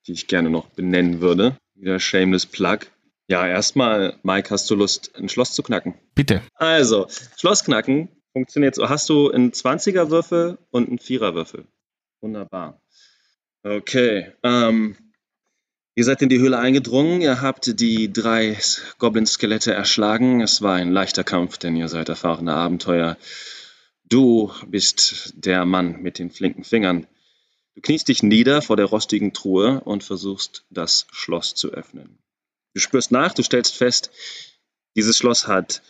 [0.08, 1.58] die ich gerne noch benennen würde.
[1.76, 2.80] Wieder Shameless Plug.
[3.28, 5.95] Ja, erstmal, Mike, hast du Lust, ein Schloss zu knacken?
[6.16, 6.41] Bitte.
[6.56, 8.90] Also, Schloss knacken funktioniert so.
[8.90, 11.66] Hast du einen 20er-Würfel und einen Vierer-Würfel?
[12.22, 12.82] Wunderbar.
[13.64, 14.34] Okay.
[14.44, 14.96] Ähm,
[16.00, 18.58] Ihr seid in die Höhle eingedrungen, ihr habt die drei
[19.00, 20.40] Goblin-Skelette erschlagen.
[20.40, 23.18] Es war ein leichter Kampf, denn ihr seid erfahrene Abenteuer.
[24.06, 27.06] Du bist der Mann mit den flinken Fingern.
[27.76, 32.18] Du kniest dich nieder vor der rostigen Truhe und versuchst, das Schloss zu öffnen.
[32.74, 34.10] Du spürst nach, du stellst fest,
[34.96, 35.82] dieses Schloss hat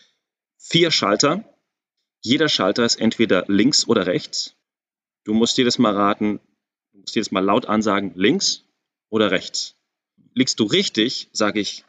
[0.57, 1.43] vier Schalter.
[2.21, 4.55] Jeder Schalter ist entweder links oder rechts.
[5.23, 6.39] Du musst jedes Mal raten,
[6.91, 8.63] du musst jedes Mal laut ansagen, links
[9.09, 9.75] oder rechts.
[10.33, 11.85] Liegst du richtig, sage ich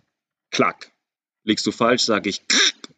[0.51, 0.93] klack.
[1.45, 2.95] Liegst du falsch, sage ich krack.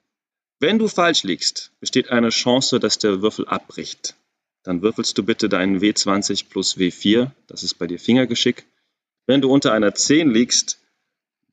[0.58, 4.14] Wenn du falsch liegst, besteht eine Chance, dass der Würfel abbricht.
[4.62, 8.64] Dann würfelst du bitte deinen W20 plus W4, das ist bei dir Fingergeschick.
[9.26, 10.78] Wenn du unter einer 10 liegst,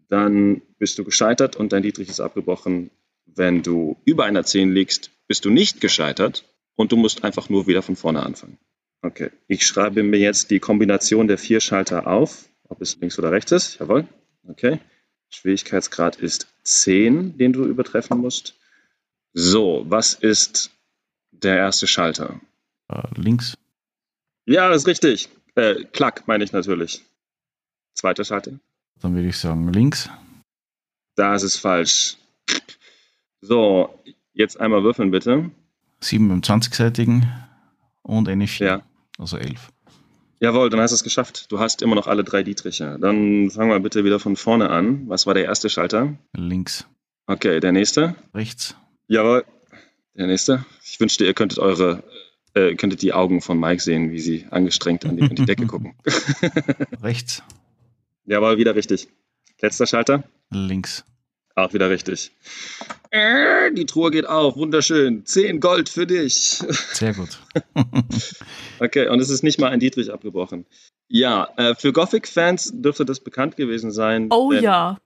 [0.10, 2.92] dann bist du gescheitert und dein Dietrich ist abgebrochen.
[3.26, 6.44] Wenn du über einer 10 liegst, bist du nicht gescheitert
[6.76, 8.58] und du musst einfach nur wieder von vorne anfangen.
[9.02, 13.32] Okay, ich schreibe mir jetzt die Kombination der vier Schalter auf ob es links oder
[13.32, 13.80] rechts ist.
[13.80, 14.08] Jawohl.
[14.48, 14.80] Okay.
[15.30, 18.56] Schwierigkeitsgrad ist 10, den du übertreffen musst.
[19.34, 20.72] So, was ist
[21.32, 22.40] der erste Schalter?
[22.88, 23.58] Äh, links.
[24.46, 25.30] Ja, das ist richtig.
[25.56, 27.04] Äh, Klack meine ich natürlich.
[27.94, 28.54] Zweiter Schalter.
[29.02, 30.10] Dann würde ich sagen links.
[31.16, 32.18] Das ist falsch.
[33.42, 34.00] So,
[34.40, 35.52] jetzt einmal würfeln bitte.
[36.02, 37.28] 7 beim 20-seitigen
[38.02, 38.66] und eine 4.
[38.68, 38.82] Ja.
[39.18, 39.70] Also 11.
[40.40, 41.52] Jawohl, dann hast du es geschafft.
[41.52, 42.98] Du hast immer noch alle drei Dietriche.
[43.00, 45.10] Dann fangen wir bitte wieder von vorne an.
[45.10, 46.18] Was war der erste Schalter?
[46.34, 46.88] Links.
[47.28, 48.16] Okay, der nächste?
[48.34, 48.76] Rechts.
[49.08, 49.44] Jawohl.
[50.16, 50.66] Der nächste?
[50.84, 52.04] Ich wünschte, ihr könntet eure,
[52.54, 55.68] äh, könntet die Augen von Mike sehen, wie sie angestrengt an die, an die Decke
[55.68, 55.96] gucken.
[57.04, 57.44] Rechts.
[58.26, 59.10] Jawohl, wieder richtig.
[59.62, 60.24] Letzter Schalter?
[60.52, 61.04] Links.
[61.60, 62.32] Auch wieder richtig.
[63.12, 64.56] Äh, die Truhe geht auf.
[64.56, 65.26] Wunderschön.
[65.26, 66.62] Zehn Gold für dich.
[66.94, 67.40] Sehr gut.
[68.80, 70.66] okay, und es ist nicht mal ein Dietrich abgebrochen.
[71.08, 74.30] Ja, äh, für Gothic-Fans dürfte das bekannt gewesen sein.
[74.32, 74.98] Oh ja.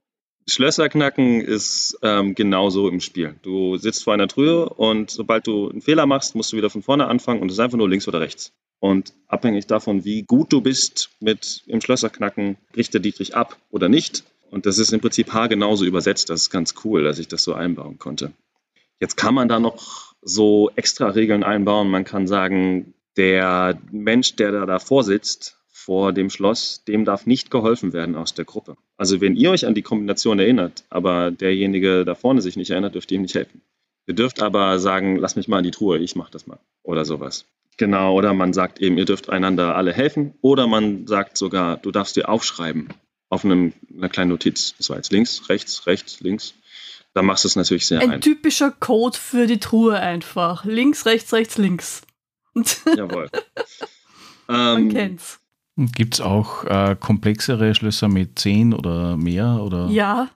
[0.45, 3.35] Schlösser knacken ist ähm, genauso im Spiel.
[3.41, 6.83] Du sitzt vor einer Truhe und sobald du einen Fehler machst, musst du wieder von
[6.83, 8.51] vorne anfangen und es ist einfach nur links oder rechts.
[8.79, 13.87] Und abhängig davon, wie gut du bist mit im Schlösserknacken, bricht der Dietrich ab oder
[13.87, 14.25] nicht.
[14.53, 16.29] Und das ist im Prinzip haargenauso übersetzt.
[16.29, 18.33] Das ist ganz cool, dass ich das so einbauen konnte.
[18.99, 21.89] Jetzt kann man da noch so extra Regeln einbauen.
[21.89, 27.49] Man kann sagen, der Mensch, der da davor sitzt, vor dem Schloss, dem darf nicht
[27.49, 28.77] geholfen werden aus der Gruppe.
[28.95, 32.93] Also wenn ihr euch an die Kombination erinnert, aber derjenige da vorne sich nicht erinnert,
[32.93, 33.63] dürft ihr ihm nicht helfen.
[34.05, 36.59] Ihr dürft aber sagen, lass mich mal in die Truhe, ich mach das mal.
[36.83, 37.45] Oder sowas.
[37.77, 40.35] Genau, oder man sagt eben, ihr dürft einander alle helfen.
[40.41, 42.89] Oder man sagt sogar, du darfst dir aufschreiben,
[43.33, 44.75] auf einem, einer kleinen Notiz.
[44.77, 46.53] Das war jetzt links, rechts, rechts, links.
[47.13, 48.11] Da machst du es natürlich sehr ein.
[48.11, 50.65] Ein typischer Code für die Truhe einfach.
[50.65, 52.01] Links, rechts, rechts, links.
[52.95, 53.29] Jawohl.
[54.47, 55.39] Man ähm, kennt's.
[55.75, 59.59] Gibt es auch äh, komplexere Schlösser mit 10 oder mehr?
[59.61, 59.87] Oder?
[59.87, 60.29] Ja,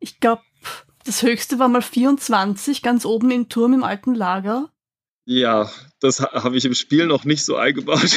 [0.00, 0.42] ich glaube,
[1.04, 4.70] das höchste war mal 24, ganz oben im Turm im alten Lager.
[5.24, 5.70] Ja,
[6.00, 8.16] das habe ich im Spiel noch nicht so eingebaut.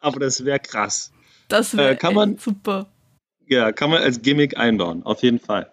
[0.00, 1.12] Aber das wäre krass.
[1.52, 2.90] Das wäre äh, super.
[3.46, 5.70] Ja, kann man als Gimmick einbauen, auf jeden Fall.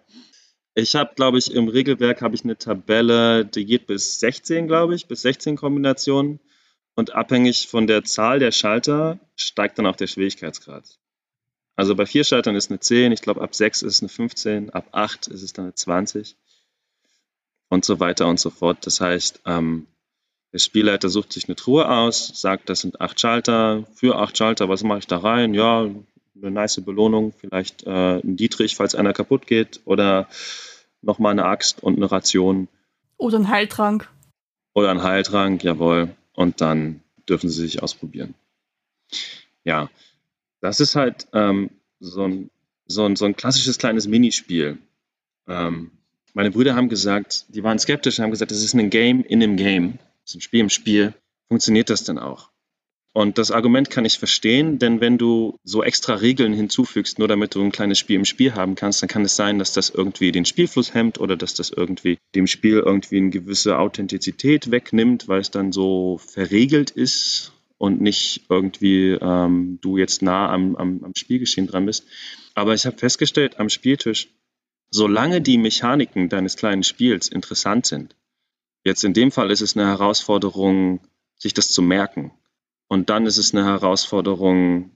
[0.74, 4.94] Ich habe, glaube ich, im Regelwerk habe ich eine Tabelle, die geht bis 16, glaube
[4.94, 6.38] ich, bis 16 Kombinationen.
[6.96, 10.98] Und abhängig von der Zahl der Schalter steigt dann auch der Schwierigkeitsgrad.
[11.76, 14.68] Also bei vier Schaltern ist eine 10, ich glaube ab 6 ist es eine 15,
[14.70, 16.36] ab 8 ist es dann eine 20
[17.70, 18.84] und so weiter und so fort.
[18.84, 19.86] Das heißt, ähm,
[20.52, 24.68] der Spielleiter sucht sich eine Truhe aus, sagt, das sind acht Schalter, für acht Schalter,
[24.68, 25.54] was mache ich da rein?
[25.54, 30.28] Ja, eine nice Belohnung, vielleicht äh, ein Dietrich, falls einer kaputt geht, oder
[31.02, 32.68] nochmal eine Axt und eine Ration.
[33.16, 34.08] Oder ein Heiltrank.
[34.74, 36.10] Oder ein Heiltrank, jawohl.
[36.32, 38.34] Und dann dürfen sie sich ausprobieren.
[39.64, 39.90] Ja,
[40.60, 41.70] das ist halt ähm,
[42.00, 42.50] so, ein,
[42.86, 44.78] so, ein, so ein klassisches kleines Minispiel.
[45.46, 45.90] Ähm,
[46.32, 49.56] meine Brüder haben gesagt, die waren skeptisch, haben gesagt, das ist ein Game in einem
[49.56, 49.98] Game,
[50.34, 51.14] ein Spiel im Spiel.
[51.48, 52.50] Funktioniert das denn auch?
[53.12, 57.56] Und das Argument kann ich verstehen, denn wenn du so extra Regeln hinzufügst, nur damit
[57.56, 60.30] du ein kleines Spiel im Spiel haben kannst, dann kann es sein, dass das irgendwie
[60.30, 65.40] den Spielfluss hemmt oder dass das irgendwie dem Spiel irgendwie eine gewisse Authentizität wegnimmt, weil
[65.40, 71.14] es dann so verregelt ist und nicht irgendwie ähm, du jetzt nah am, am, am
[71.16, 72.04] Spielgeschehen dran bist.
[72.54, 74.28] Aber ich habe festgestellt am Spieltisch,
[74.90, 78.14] solange die Mechaniken deines kleinen Spiels interessant sind,
[78.84, 81.00] jetzt in dem Fall ist es eine Herausforderung,
[81.36, 82.32] sich das zu merken.
[82.88, 84.90] Und dann ist es eine Herausforderung,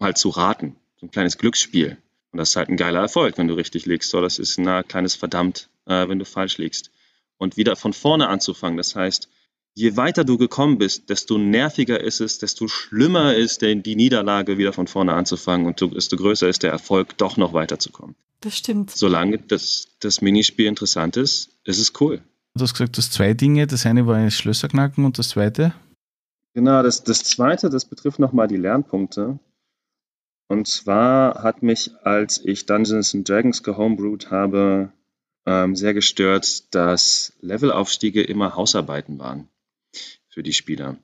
[0.00, 0.76] halt zu raten.
[0.98, 1.98] So ein kleines Glücksspiel.
[2.32, 4.10] Und das ist halt ein geiler Erfolg, wenn du richtig liegst.
[4.10, 6.90] So, das ist ein kleines Verdammt, äh, wenn du falsch liegst.
[7.38, 8.76] Und wieder von vorne anzufangen.
[8.76, 9.28] Das heißt,
[9.74, 14.72] je weiter du gekommen bist, desto nerviger ist es, desto schlimmer ist die Niederlage, wieder
[14.72, 18.16] von vorne anzufangen und desto größer ist der Erfolg, doch noch weiterzukommen.
[18.40, 18.90] Das stimmt.
[18.90, 22.22] Solange das, das Minispiel interessant ist, ist es cool.
[22.56, 23.66] Du hast gesagt, du hast zwei Dinge.
[23.66, 25.74] Das eine war ein Schlösserknacken und das zweite?
[26.54, 29.38] Genau, das, das zweite, das betrifft nochmal die Lernpunkte.
[30.48, 34.90] Und zwar hat mich, als ich Dungeons and Dragons gehomebrewt habe,
[35.44, 39.48] ähm, sehr gestört, dass Levelaufstiege immer Hausarbeiten waren
[40.28, 40.96] für die Spieler.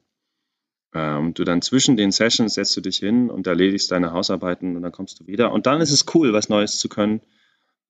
[0.95, 4.83] Ähm, du dann zwischen den Sessions setzt du dich hin und erledigst deine Hausarbeiten und
[4.83, 5.53] dann kommst du wieder.
[5.53, 7.21] Und dann ist es cool, was Neues zu können.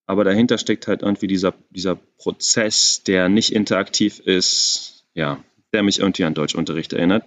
[0.06, 5.42] Aber dahinter steckt halt irgendwie dieser, dieser Prozess, der nicht interaktiv ist, ja,
[5.72, 7.24] der mich irgendwie an Deutschunterricht erinnert.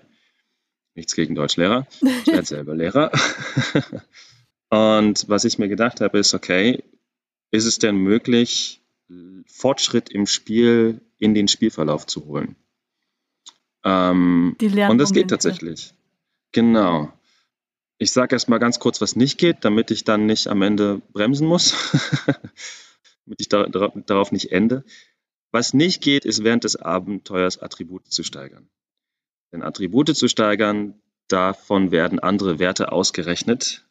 [0.93, 1.88] Nichts gegen Deutschlehrer.
[2.01, 3.11] Ich werde selber Lehrer.
[4.69, 6.84] und was ich mir gedacht habe, ist, okay,
[7.51, 8.82] ist es denn möglich,
[9.47, 12.55] Fortschritt im Spiel in den Spielverlauf zu holen?
[13.84, 14.57] Ähm,
[14.89, 15.93] und das geht tatsächlich.
[16.51, 17.13] Genau.
[17.98, 21.02] Ich sage erst mal ganz kurz, was nicht geht, damit ich dann nicht am Ende
[21.14, 21.74] bremsen muss,
[23.26, 24.84] damit ich da, darauf nicht ende.
[25.52, 28.68] Was nicht geht, ist während des Abenteuers Attribute zu steigern.
[29.54, 30.96] Denn Attribute zu steigern,
[31.30, 33.86] davon werden andere Werte ausgerechnet.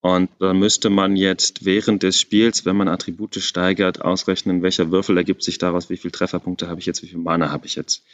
[0.00, 5.18] Und da müsste man jetzt während des Spiels, wenn man Attribute steigert, ausrechnen, welcher Würfel
[5.18, 8.04] ergibt sich daraus, wie viele Trefferpunkte habe ich jetzt, wie viel Mana habe ich jetzt.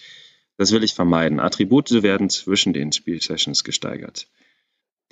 [0.57, 1.39] Das will ich vermeiden.
[1.39, 4.27] Attribute werden zwischen den Spielsessions gesteigert.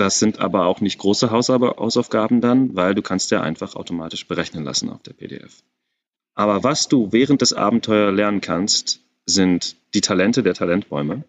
[0.03, 4.65] Das sind aber auch nicht große Hausaufgaben dann, weil du kannst ja einfach automatisch berechnen
[4.65, 5.63] lassen auf der PDF.
[6.35, 11.23] Aber was du während des Abenteuers lernen kannst, sind die Talente der Talentbäume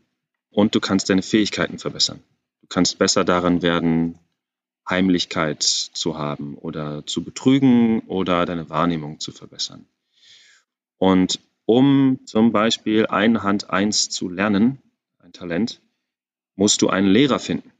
[0.49, 2.24] und du kannst deine Fähigkeiten verbessern.
[2.61, 4.17] Du kannst besser daran werden,
[4.89, 9.86] Heimlichkeit zu haben oder zu betrügen oder deine Wahrnehmung zu verbessern.
[10.97, 14.80] Und um zum Beispiel Einhand 1 zu lernen,
[15.19, 15.80] ein Talent,
[16.55, 17.71] musst du einen Lehrer finden.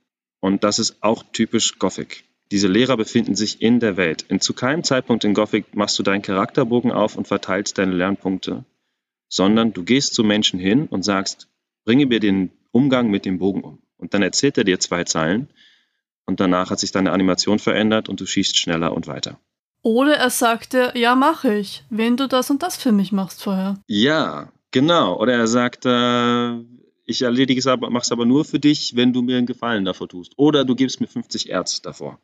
[0.44, 2.26] Und das ist auch typisch Gothic.
[2.52, 4.26] Diese Lehrer befinden sich in der Welt.
[4.30, 8.66] Und zu keinem Zeitpunkt in Gothic machst du deinen Charakterbogen auf und verteilst deine Lernpunkte,
[9.30, 11.48] sondern du gehst zu Menschen hin und sagst,
[11.86, 13.82] bringe mir den Umgang mit dem Bogen um.
[13.96, 15.48] Und dann erzählt er dir zwei Zeilen
[16.26, 19.40] und danach hat sich deine Animation verändert und du schießt schneller und weiter.
[19.82, 23.80] Oder er sagte, ja, mache ich, wenn du das und das für mich machst vorher.
[23.88, 25.18] Ja, genau.
[25.22, 26.60] Oder er sagt, äh,
[27.06, 29.86] ich erledige es aber, mache es aber nur für dich, wenn du mir einen Gefallen
[29.86, 30.34] davor tust.
[30.38, 32.20] Oder du gibst mir 50 Erz davor.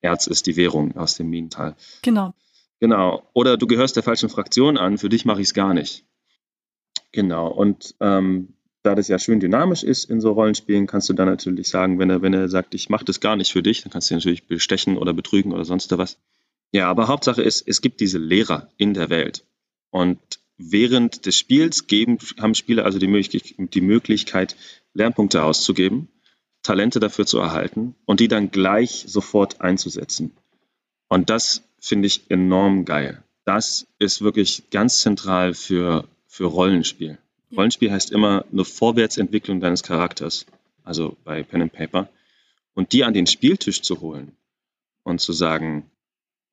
[0.00, 1.76] Erz ist die Währung aus dem Minental.
[2.02, 2.34] Genau.
[2.78, 3.28] Genau.
[3.34, 6.04] Oder du gehörst der falschen Fraktion an, für dich mache ich es gar nicht.
[7.12, 7.48] Genau.
[7.48, 11.68] Und ähm, da das ja schön dynamisch ist in so Rollenspielen, kannst du dann natürlich
[11.68, 14.08] sagen, wenn er, wenn er sagt, ich mache das gar nicht für dich, dann kannst
[14.08, 16.18] du ihn natürlich bestechen oder betrügen oder sonst was.
[16.72, 19.44] Ja, aber Hauptsache ist, es gibt diese Lehrer in der Welt.
[19.90, 20.18] Und
[20.60, 24.56] während des Spiels geben, haben Spieler also die, Möglichkeit, die Möglichkeit,
[24.92, 26.08] Lernpunkte auszugeben,
[26.62, 30.32] Talente dafür zu erhalten und die dann gleich sofort einzusetzen.
[31.08, 33.22] Und das finde ich enorm geil.
[33.44, 37.18] Das ist wirklich ganz zentral für, für Rollenspiel.
[37.56, 40.46] Rollenspiel heißt immer eine Vorwärtsentwicklung deines Charakters,
[40.84, 42.08] also bei Pen and Paper.
[42.74, 44.32] Und die an den Spieltisch zu holen
[45.02, 45.90] und zu sagen,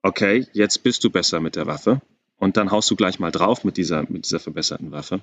[0.01, 2.01] okay, jetzt bist du besser mit der Waffe
[2.37, 5.21] und dann haust du gleich mal drauf mit dieser, mit dieser verbesserten Waffe.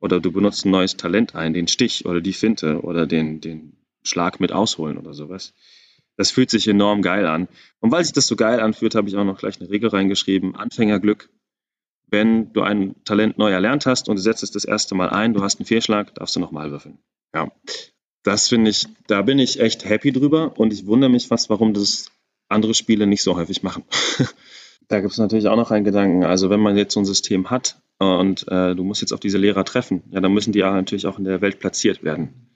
[0.00, 3.76] Oder du benutzt ein neues Talent ein, den Stich oder die Finte oder den, den
[4.02, 5.54] Schlag mit Ausholen oder sowas.
[6.16, 7.48] Das fühlt sich enorm geil an.
[7.80, 10.54] Und weil sich das so geil anfühlt, habe ich auch noch gleich eine Regel reingeschrieben.
[10.54, 11.28] Anfängerglück.
[12.06, 15.34] Wenn du ein Talent neu erlernt hast und du setzt es das erste Mal ein,
[15.34, 16.98] du hast einen Fehlschlag, darfst du nochmal würfeln.
[17.34, 17.50] Ja.
[18.22, 21.74] Das finde ich, da bin ich echt happy drüber und ich wundere mich fast, warum
[21.74, 22.10] das
[22.48, 23.84] andere Spiele nicht so häufig machen.
[24.88, 26.24] da gibt es natürlich auch noch einen Gedanken.
[26.24, 29.38] Also wenn man jetzt so ein System hat und äh, du musst jetzt auf diese
[29.38, 32.50] Lehrer treffen, ja, dann müssen die ja natürlich auch in der Welt platziert werden.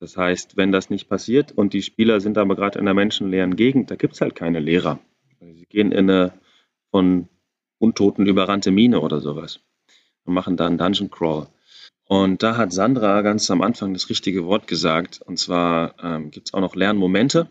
[0.00, 3.56] Das heißt, wenn das nicht passiert und die Spieler sind aber gerade in einer menschenleeren
[3.56, 5.00] Gegend, da gibt es halt keine Lehrer.
[5.40, 6.32] Sie gehen in eine
[6.90, 7.28] von
[7.78, 9.60] Untoten überrannte Mine oder sowas
[10.24, 11.48] und machen da einen Dungeon Crawl.
[12.04, 15.20] Und da hat Sandra ganz am Anfang das richtige Wort gesagt.
[15.24, 17.48] Und zwar ähm, gibt es auch noch Lernmomente.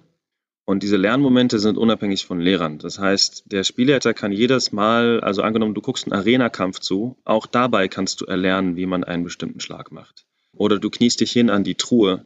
[0.69, 2.77] Und diese Lernmomente sind unabhängig von Lehrern.
[2.77, 7.45] Das heißt, der Spielleiter kann jedes Mal, also angenommen, du guckst einen Arena-Kampf zu, auch
[7.45, 10.25] dabei kannst du erlernen, wie man einen bestimmten Schlag macht.
[10.51, 12.25] Oder du kniest dich hin an die Truhe.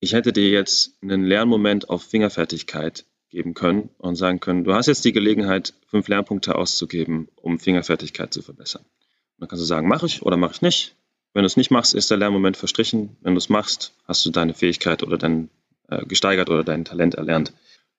[0.00, 4.88] Ich hätte dir jetzt einen Lernmoment auf Fingerfertigkeit geben können und sagen können, du hast
[4.88, 8.82] jetzt die Gelegenheit, fünf Lernpunkte auszugeben, um Fingerfertigkeit zu verbessern.
[8.82, 10.94] Und dann kannst du sagen, mache ich oder mache ich nicht.
[11.32, 13.16] Wenn du es nicht machst, ist der Lernmoment verstrichen.
[13.22, 15.48] Wenn du es machst, hast du deine Fähigkeit oder dein
[15.88, 17.54] äh, gesteigert oder dein Talent erlernt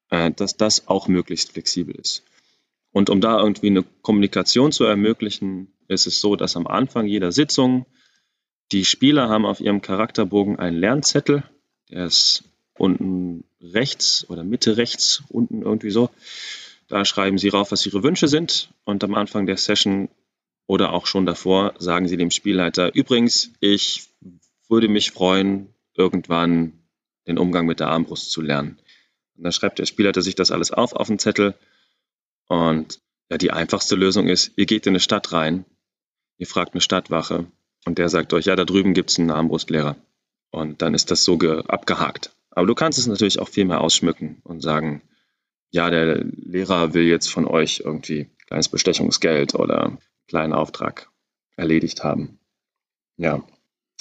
[0.09, 2.23] dass das auch möglichst flexibel ist.
[2.91, 7.31] Und um da irgendwie eine Kommunikation zu ermöglichen, ist es so, dass am Anfang jeder
[7.31, 7.85] Sitzung
[8.71, 11.43] die Spieler haben auf ihrem Charakterbogen einen Lernzettel,
[11.89, 12.43] der ist
[12.77, 16.09] unten rechts oder Mitte rechts, unten irgendwie so.
[16.87, 18.69] Da schreiben sie rauf, was ihre Wünsche sind.
[18.83, 20.09] Und am Anfang der Session
[20.65, 24.07] oder auch schon davor sagen sie dem Spielleiter, übrigens, ich
[24.67, 26.73] würde mich freuen, irgendwann
[27.27, 28.79] den Umgang mit der Armbrust zu lernen.
[29.39, 31.55] Und dann schreibt der Spielleiter sich das alles auf auf den Zettel.
[32.49, 32.99] Und
[33.31, 35.63] ja, die einfachste Lösung ist, ihr geht in eine Stadt rein,
[36.37, 37.47] ihr fragt eine Stadtwache
[37.85, 39.95] und der sagt euch, ja, da drüben gibt es einen Armbrustlehrer.
[40.51, 42.35] Und dann ist das so abgehakt.
[42.51, 45.03] Aber du kannst es natürlich auch viel mehr ausschmücken und sagen,
[45.71, 51.09] ja, der Lehrer will jetzt von euch irgendwie kleines Bestechungsgeld oder kleinen Auftrag
[51.55, 52.39] erledigt haben.
[53.15, 53.41] Ja,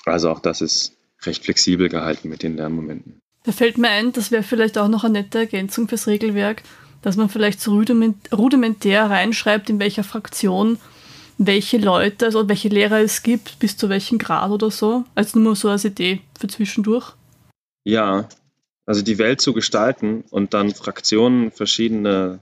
[0.05, 3.21] also auch das ist recht flexibel gehalten mit den Lernmomenten.
[3.49, 6.63] Da fällt mir ein, das wäre vielleicht auch noch eine nette Ergänzung fürs Regelwerk,
[7.01, 7.83] dass man vielleicht so
[8.31, 10.79] rudimentär reinschreibt, in welcher Fraktion
[11.39, 15.07] welche Leute, also welche Lehrer es gibt, bis zu welchem Grad oder so.
[15.15, 17.15] Also nur so als Idee für zwischendurch.
[17.85, 18.29] Ja,
[18.85, 22.41] also die Welt zu gestalten und dann Fraktionen verschiedene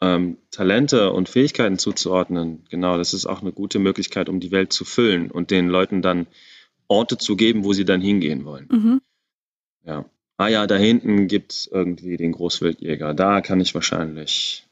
[0.00, 4.72] ähm, Talente und Fähigkeiten zuzuordnen, genau, das ist auch eine gute Möglichkeit, um die Welt
[4.72, 6.26] zu füllen und den Leuten dann
[6.88, 8.68] Orte zu geben, wo sie dann hingehen wollen.
[8.70, 9.00] Mhm.
[9.84, 10.06] Ja
[10.36, 13.14] ah ja, da hinten gibt es irgendwie den Großwildjäger.
[13.14, 14.66] Da kann ich wahrscheinlich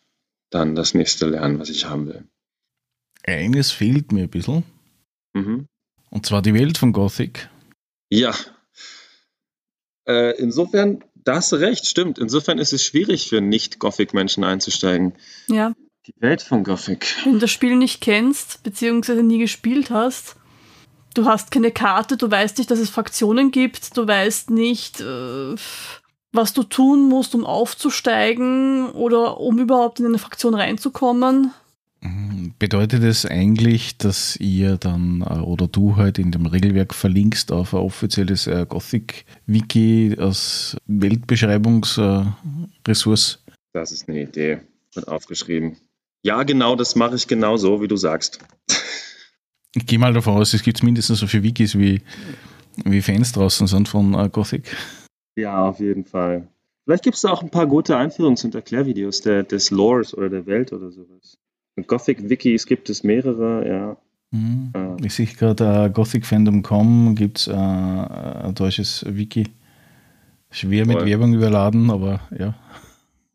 [0.50, 2.24] dann das nächste lernen, was ich haben will.
[3.24, 4.64] Eines fehlt mir ein bisschen.
[5.34, 5.66] Mhm.
[6.10, 7.48] Und zwar die Welt von Gothic.
[8.10, 8.34] Ja.
[10.06, 12.18] Äh, insofern, da hast du recht, stimmt.
[12.18, 15.14] Insofern ist es schwierig für Nicht-Gothic-Menschen einzusteigen.
[15.46, 15.72] Ja.
[16.06, 17.16] Die Welt von Gothic.
[17.24, 20.36] Wenn du das Spiel nicht kennst, beziehungsweise nie gespielt hast,
[21.14, 25.54] du hast keine Karte, du weißt nicht, dass es Fraktionen gibt, du weißt nicht, äh,
[26.32, 31.52] was du tun musst, um aufzusteigen oder um überhaupt in eine Fraktion reinzukommen.
[32.00, 32.54] Mhm.
[32.58, 37.74] Bedeutet es eigentlich, dass ihr dann äh, oder du halt in dem Regelwerk verlinkst auf
[37.74, 43.38] ein offizielles äh, Gothic-Wiki als Weltbeschreibungsressource?
[43.72, 44.60] Das ist eine Idee.
[44.94, 45.76] Wird aufgeschrieben.
[46.22, 48.38] Ja, genau, das mache ich genauso, wie du sagst.
[49.74, 52.02] Ich gehe mal davon aus, es gibt mindestens so viele Wikis, wie,
[52.84, 54.76] wie Fans draußen sind von uh, Gothic.
[55.36, 56.48] Ja, auf jeden Fall.
[56.84, 60.28] Vielleicht gibt es da auch ein paar gute Einführungs- und Erklärvideos der, des Lores oder
[60.28, 61.38] der Welt oder sowas.
[61.86, 63.96] Gothic-Wikis gibt es mehrere, ja.
[64.30, 64.72] Mhm.
[64.74, 65.06] Äh.
[65.06, 69.44] Ich sehe gerade uh, GothicFandom.com gibt es uh, ein deutsches Wiki.
[70.50, 71.06] Schwer mit Voll.
[71.06, 72.54] Werbung überladen, aber ja.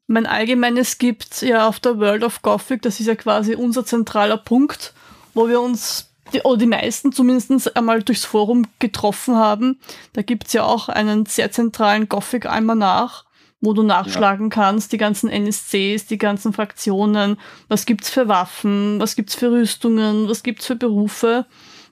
[0.05, 4.37] Mein allgemeines gibt ja auf der World of Gothic, das ist ja quasi unser zentraler
[4.37, 4.93] Punkt,
[5.33, 9.79] wo wir uns die, oder die meisten zumindest einmal durchs Forum getroffen haben.
[10.13, 13.25] Da gibt es ja auch einen sehr zentralen Gothic-Almanach,
[13.61, 14.55] wo du nachschlagen ja.
[14.55, 20.29] kannst, die ganzen NSCs, die ganzen Fraktionen, was gibt's für Waffen, was gibt's für Rüstungen,
[20.29, 21.45] was gibt's für Berufe.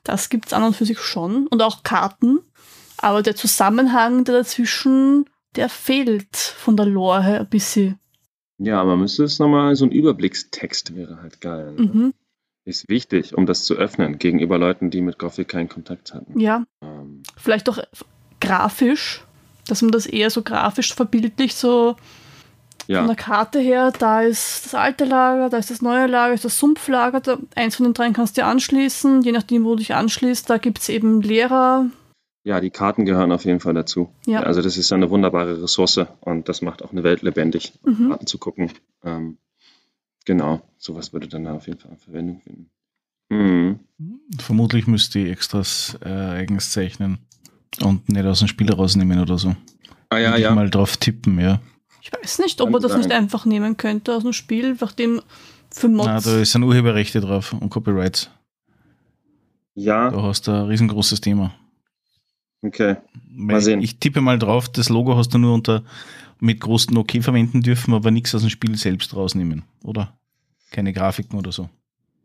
[0.04, 1.48] Das gibt's an und für sich schon.
[1.48, 2.40] Und auch Karten.
[2.98, 5.26] Aber der Zusammenhang der dazwischen,
[5.56, 8.00] der fehlt von der Lore her ein bisschen.
[8.58, 11.74] Ja, man müsste es nochmal, so ein Überblickstext wäre halt geil.
[11.74, 11.82] Ne?
[11.82, 12.14] Mhm
[12.66, 16.40] ist wichtig, um das zu öffnen gegenüber Leuten, die mit Gothic keinen Kontakt hatten.
[16.40, 16.66] Ja.
[16.82, 17.24] Ähm.
[17.38, 17.80] Vielleicht auch
[18.42, 19.24] grafisch,
[19.68, 21.96] dass man das eher so grafisch verbildlich so
[22.88, 23.00] Ja.
[23.00, 26.46] Von der Karte her, da ist das alte Lager, da ist das neue Lager, ist
[26.46, 27.20] das Sumpflager.
[27.20, 29.24] Da, eins von den dreien kannst du anschließen.
[29.24, 31.88] Je nachdem, wo du dich anschließt, da gibt es eben Lehrer.
[32.44, 34.10] Ja, die Karten gehören auf jeden Fall dazu.
[34.28, 34.42] Ja.
[34.42, 38.10] Also das ist eine wunderbare Ressource und das macht auch eine Welt lebendig, Mhm.
[38.10, 38.72] Karten zu gucken.
[39.04, 39.40] Ähm,
[40.26, 42.70] genau, sowas würde dann da auf jeden Fall Verwendung finden.
[43.30, 43.80] Mhm.
[44.40, 47.20] Vermutlich müsste ich Extras äh, eigens zeichnen
[47.82, 49.56] und nicht aus dem Spiel rausnehmen oder so.
[50.10, 50.54] Ah ja, ich ja.
[50.54, 51.60] mal drauf tippen, ja.
[52.02, 55.22] Ich weiß nicht, ob man das nicht einfach nehmen könnte aus dem Spiel, nachdem
[55.72, 56.06] für Mods.
[56.06, 58.30] Na, da sind Urheberrechte drauf und Copyrights.
[59.74, 61.54] Ja, Da hast du ein riesengroßes Thema.
[62.66, 62.98] Okay.
[63.36, 63.82] Weil sehen.
[63.82, 65.84] Ich tippe mal drauf, das Logo hast du nur unter
[66.40, 70.18] mit großen OK verwenden dürfen, aber nichts aus dem Spiel selbst rausnehmen, oder?
[70.72, 71.70] Keine Grafiken oder so.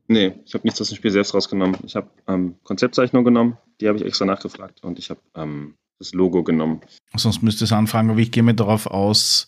[0.09, 1.77] Nee, ich habe nichts aus dem Spiel selbst rausgenommen.
[1.87, 6.13] Ich habe ähm, Konzeptzeichnung genommen, die habe ich extra nachgefragt und ich habe ähm, das
[6.13, 6.81] Logo genommen.
[7.15, 9.47] Sonst müsste es anfragen, aber ich gehe mir darauf aus,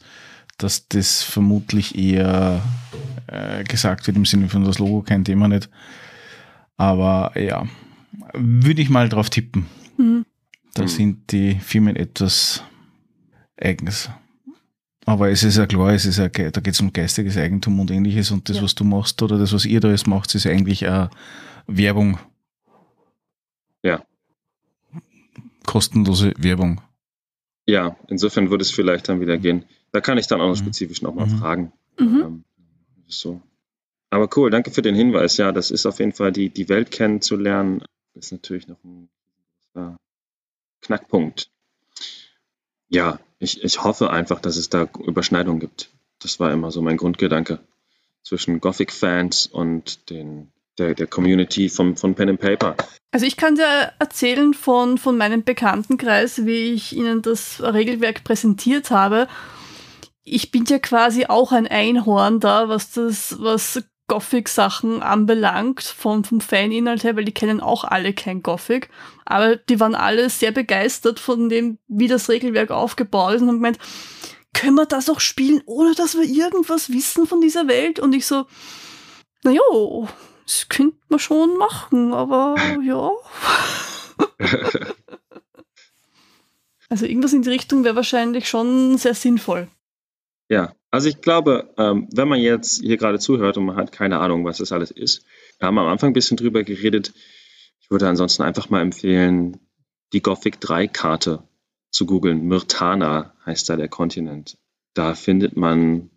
[0.59, 2.63] dass das vermutlich eher
[3.27, 5.69] äh, gesagt wird im Sinne von das Logo kein Thema nicht.
[6.77, 7.67] Aber ja,
[8.35, 9.67] würde ich mal drauf tippen.
[9.97, 10.25] Mhm.
[10.75, 10.89] Da Mhm.
[10.89, 12.63] sind die Firmen etwas
[13.57, 14.11] eigens.
[15.05, 17.91] Aber es ist ja klar, es ist ja, da geht es um geistiges Eigentum und
[17.91, 18.63] ähnliches und das, Ja.
[18.63, 21.09] was du machst oder das, was ihr da jetzt macht, ist eigentlich äh,
[21.67, 22.19] Werbung.
[23.83, 24.05] Ja.
[25.67, 26.81] Kostenlose Werbung.
[27.67, 29.65] Ja, insofern würde es vielleicht dann wieder gehen.
[29.93, 30.65] Da kann ich dann auch noch Mhm.
[30.67, 31.39] spezifisch nochmal Mhm.
[31.39, 31.73] fragen.
[31.99, 32.21] Mhm.
[32.25, 32.45] Ähm,
[33.07, 33.41] so.
[34.11, 35.37] Aber cool, danke für den Hinweis.
[35.37, 37.83] Ja, das ist auf jeden Fall, die, die Welt kennenzulernen,
[38.15, 39.09] ist natürlich noch ein
[39.75, 39.93] äh,
[40.83, 41.51] Knackpunkt.
[42.89, 45.91] Ja, ich, ich hoffe einfach, dass es da Überschneidungen gibt.
[46.21, 47.61] Das war immer so mein Grundgedanke
[48.23, 52.77] zwischen Gothic-Fans und den, der, der Community von, von Pen and Paper.
[53.11, 58.91] Also ich kann dir erzählen von, von meinem Bekanntenkreis, wie ich ihnen das Regelwerk präsentiert
[58.91, 59.29] habe.
[60.25, 66.41] Ich bin ja quasi auch ein Einhorn da, was das, was Gothic-Sachen anbelangt, vom, vom
[66.41, 68.91] Faninhalt her, weil die kennen auch alle kein Gothic.
[69.25, 73.57] Aber die waren alle sehr begeistert von dem, wie das Regelwerk aufgebaut ist und haben
[73.57, 73.79] gemeint,
[74.55, 78.01] können wir das auch spielen, ohne dass wir irgendwas wissen von dieser Welt?
[78.01, 78.47] Und ich so,
[79.45, 79.61] naja,
[80.45, 83.11] das könnte man schon machen, aber ja.
[86.89, 89.69] Also irgendwas in die Richtung wäre wahrscheinlich schon sehr sinnvoll.
[90.51, 94.21] Ja, also ich glaube, ähm, wenn man jetzt hier gerade zuhört und man hat keine
[94.21, 95.25] Ahnung, was das alles ist,
[95.59, 97.15] wir haben am Anfang ein bisschen drüber geredet.
[97.81, 99.59] Ich würde ansonsten einfach mal empfehlen,
[100.13, 101.43] die Gothic 3 Karte
[101.91, 102.47] zu googeln.
[102.47, 104.59] Myrtana heißt da der Kontinent.
[104.93, 106.11] Da findet man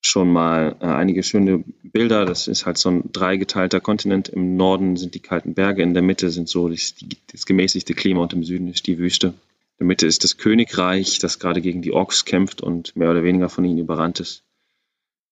[0.00, 2.24] schon mal äh, einige schöne Bilder.
[2.24, 4.30] Das ist halt so ein dreigeteilter Kontinent.
[4.30, 6.94] Im Norden sind die kalten Berge, in der Mitte sind so das,
[7.30, 9.34] das gemäßigte Klima und im Süden ist die Wüste.
[9.78, 13.48] Der Mitte ist das Königreich, das gerade gegen die Orks kämpft und mehr oder weniger
[13.48, 14.42] von ihnen überrannt ist.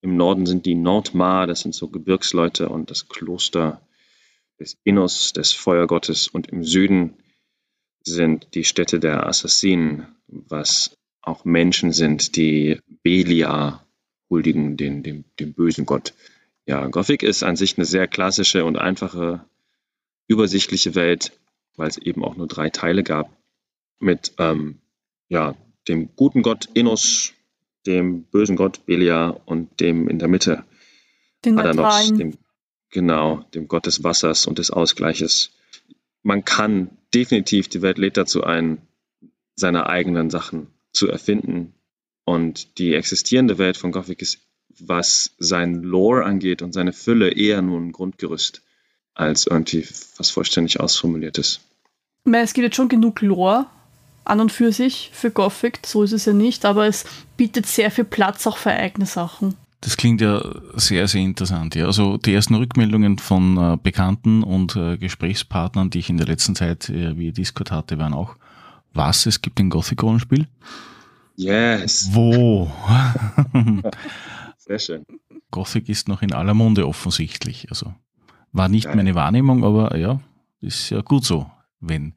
[0.03, 3.81] Im Norden sind die Nordmar, das sind so Gebirgsleute und das Kloster
[4.61, 6.29] des Innos, des Feuergottes.
[6.29, 7.17] Und im Süden
[8.03, 13.83] sind die Städte der Assassinen, was auch Menschen sind, die Belia
[14.29, 16.13] huldigen, den, dem, dem bösen Gott.
[16.67, 19.43] Ja, Gothic ist an sich eine sehr klassische und einfache,
[20.29, 21.33] übersichtliche Welt,
[21.77, 23.31] weil es eben auch nur drei Teile gab
[24.05, 24.79] mit ähm,
[25.29, 25.57] ja,
[25.89, 27.33] dem guten Gott Innos,
[27.87, 30.65] dem bösen Gott Belia und dem in der Mitte
[31.45, 32.39] Den Adanos, dem,
[32.91, 35.51] genau, dem Gott des Wassers und des Ausgleiches.
[36.23, 38.79] Man kann definitiv, die Welt lädt dazu ein,
[39.57, 41.75] seine eigenen Sachen zu erfinden.
[42.25, 44.39] Und die existierende Welt von Gothic ist,
[44.79, 48.63] was sein Lore angeht und seine Fülle, eher nur ein Grundgerüst
[49.13, 49.87] als irgendwie
[50.17, 51.61] was vollständig ausformuliertes.
[52.25, 53.67] Es gibt jetzt schon genug Lore
[54.25, 57.05] an und für sich für Gothic, so ist es ja nicht, aber es
[57.37, 59.55] bietet sehr viel Platz auch für eigene Sachen.
[59.81, 60.43] Das klingt ja
[60.75, 61.75] sehr, sehr interessant.
[61.75, 61.85] Ja.
[61.87, 66.55] Also die ersten Rückmeldungen von äh, Bekannten und äh, Gesprächspartnern, die ich in der letzten
[66.55, 68.37] Zeit äh, via Discord hatte, waren auch,
[68.95, 70.47] was, es gibt ein Gothic-Rollenspiel?
[71.37, 72.71] Yes, Wo?
[74.57, 75.05] sehr schön.
[75.51, 77.67] Gothic ist noch in aller Munde offensichtlich.
[77.71, 77.93] Also
[78.53, 78.97] war nicht Geil.
[78.97, 80.21] meine Wahrnehmung, aber ja,
[80.61, 81.51] ist ja gut so,
[81.81, 82.15] wenn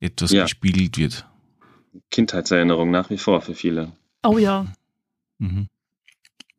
[0.00, 0.42] etwas Ja.
[0.42, 1.26] gespiegelt wird.
[2.10, 3.92] Kindheitserinnerung nach wie vor für viele.
[4.22, 4.66] Oh ja.
[5.38, 5.68] Mhm.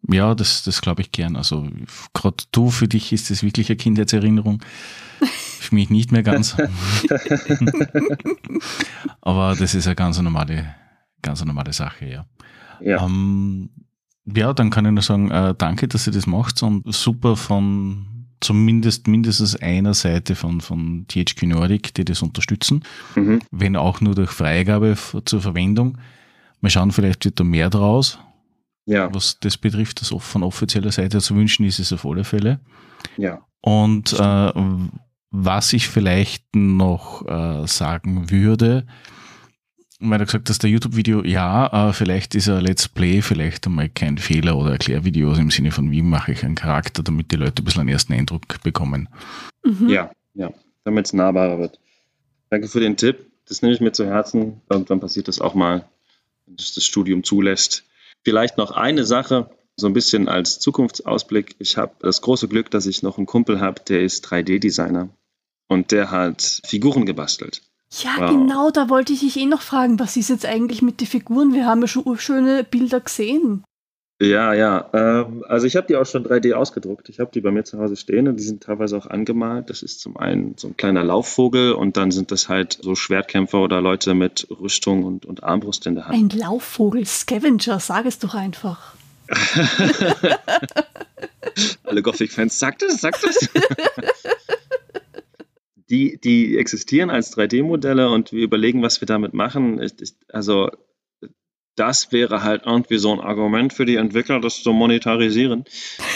[0.10, 1.36] Ja, das, das glaube ich gern.
[1.36, 1.68] Also
[2.14, 4.64] gerade du, für dich ist das wirklich eine Kindheitserinnerung.
[5.20, 6.56] Für mich nicht mehr ganz.
[9.22, 10.76] Aber das ist eine ganz normale,
[11.22, 12.26] ganz normale Sache, ja.
[12.80, 13.70] Ja, Ähm,
[14.26, 18.17] ja, dann kann ich nur sagen, äh, danke, dass ihr das macht und super von
[18.42, 22.84] zumindest mindestens einer Seite von, von THQ Nordic, die das unterstützen,
[23.16, 23.42] mhm.
[23.52, 25.98] wenn auch nur durch Freigabe zur Verwendung.
[26.62, 28.20] Mal schauen, vielleicht wird da mehr draus.
[28.86, 29.14] Ja.
[29.14, 32.60] Was das betrifft, das von offizieller Seite zu wünschen ist es auf alle Fälle.
[33.18, 33.42] Ja.
[33.62, 34.52] Und äh,
[35.30, 38.86] was ich vielleicht noch äh, sagen würde,
[40.00, 43.90] weil du gesagt hast, der YouTube-Video, ja, äh, vielleicht ist ein Let's Play vielleicht einmal
[43.90, 47.62] kein Fehler oder Erklärvideos im Sinne von, wie mache ich einen Charakter, damit die Leute
[47.62, 49.10] ein bisschen einen ersten Eindruck bekommen.
[49.64, 49.90] Mhm.
[49.90, 50.52] Ja, ja,
[50.84, 51.80] damit es nahbarer wird.
[52.50, 53.26] Danke für den Tipp.
[53.48, 54.62] Das nehme ich mir zu Herzen.
[54.70, 55.86] Irgendwann passiert das auch mal,
[56.46, 57.86] wenn es das Studium zulässt.
[58.24, 61.56] Vielleicht noch eine Sache, so ein bisschen als Zukunftsausblick.
[61.60, 65.10] Ich habe das große Glück, dass ich noch einen Kumpel habe, der ist 3D-Designer
[65.68, 67.62] und der hat Figuren gebastelt.
[67.92, 68.30] Ja, wow.
[68.30, 71.54] genau, da wollte ich dich eh noch fragen, was ist jetzt eigentlich mit den Figuren?
[71.54, 73.64] Wir haben ja schon schöne Bilder gesehen.
[74.20, 74.90] Ja, ja.
[74.94, 77.08] Ähm, also ich habe die auch schon 3D ausgedruckt.
[77.10, 79.70] Ich habe die bei mir zu Hause stehen und die sind teilweise auch angemalt.
[79.70, 83.60] Das ist zum einen so ein kleiner Laufvogel und dann sind das halt so Schwertkämpfer
[83.60, 86.18] oder Leute mit Rüstung und, und Armbrust in der Hand.
[86.18, 88.96] Ein Laufvogel, Scavenger, sag es doch einfach.
[91.84, 93.50] Alle Gothic-Fans, sagt es, sagt es.
[95.90, 99.80] die, die existieren als 3D-Modelle und wir überlegen, was wir damit machen.
[100.30, 100.70] Also
[101.78, 105.64] das wäre halt irgendwie so ein Argument für die Entwickler, das zu monetarisieren.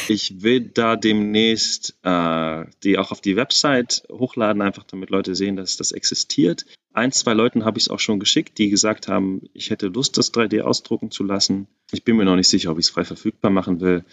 [0.07, 5.55] Ich will da demnächst äh, die auch auf die Website hochladen, einfach damit Leute sehen,
[5.55, 6.65] dass das existiert.
[6.93, 10.17] Ein, zwei Leuten habe ich es auch schon geschickt, die gesagt haben, ich hätte Lust,
[10.17, 11.67] das 3D ausdrucken zu lassen.
[11.91, 14.03] Ich bin mir noch nicht sicher, ob ich es frei verfügbar machen will.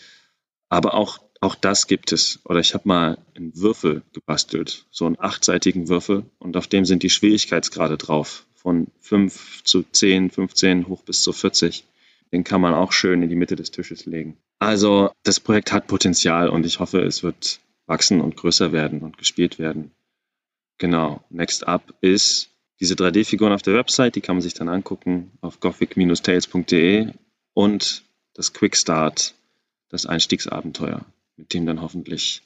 [0.69, 2.41] Aber auch, auch das gibt es.
[2.45, 7.03] Oder ich habe mal einen Würfel gebastelt, so einen achtseitigen Würfel, und auf dem sind
[7.03, 11.85] die Schwierigkeitsgrade drauf von 5 zu 10, 15 hoch bis zu 40.
[12.33, 14.37] Den kann man auch schön in die Mitte des Tisches legen.
[14.59, 19.17] Also das Projekt hat Potenzial und ich hoffe, es wird wachsen und größer werden und
[19.17, 19.93] gespielt werden.
[20.79, 21.25] Genau.
[21.31, 22.51] Next up ist
[22.81, 27.13] diese 3D-Figuren auf der Website, die kann man sich dann angucken auf gothic-tales.de
[27.55, 28.05] und
[28.35, 29.35] das Quickstart,
[29.89, 31.05] das Einstiegsabenteuer,
[31.37, 32.43] mit dem dann hoffentlich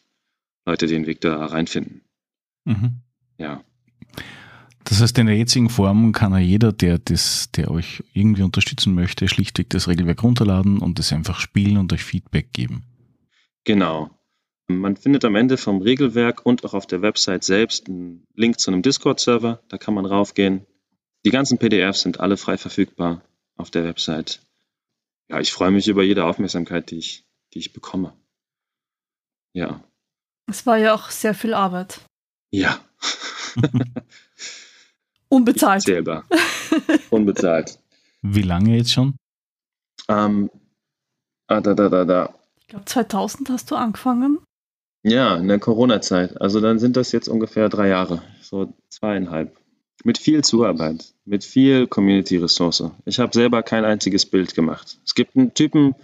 [0.64, 2.02] Leute den Weg da reinfinden.
[2.64, 3.00] Mhm.
[3.38, 3.62] Ja.
[4.84, 8.94] Das heißt, in der jetzigen Form kann ja jeder, der, das, der euch irgendwie unterstützen
[8.94, 12.82] möchte, schlichtweg das Regelwerk runterladen und es einfach spielen und euch Feedback geben.
[13.64, 14.10] Genau.
[14.68, 18.70] Man findet am Ende vom Regelwerk und auch auf der Website selbst einen Link zu
[18.70, 19.62] einem Discord-Server.
[19.68, 20.66] Da kann man raufgehen.
[21.24, 23.22] Die ganzen PDFs sind alle frei verfügbar
[23.56, 24.40] auf der Website.
[25.28, 27.24] Ja, ich freue mich über jede Aufmerksamkeit, die ich,
[27.54, 28.16] die ich bekomme.
[29.54, 29.82] Ja.
[30.46, 32.00] Es war ja auch sehr viel Arbeit.
[32.50, 32.80] Ja.
[35.28, 35.82] Unbezahlt.
[35.82, 36.24] Zählbar.
[37.10, 37.78] Unbezahlt.
[38.22, 39.16] Wie lange jetzt schon?
[40.08, 40.50] Ähm,
[41.46, 42.34] ah, da, da, da, da.
[42.60, 44.38] Ich glaube, 2000 hast du angefangen.
[45.02, 46.40] Ja, in der Corona-Zeit.
[46.40, 49.56] Also dann sind das jetzt ungefähr drei Jahre, so zweieinhalb.
[50.04, 52.90] Mit viel Zuarbeit, mit viel Community-Ressource.
[53.04, 54.98] Ich habe selber kein einziges Bild gemacht.
[55.04, 55.94] Es gibt einen Typen,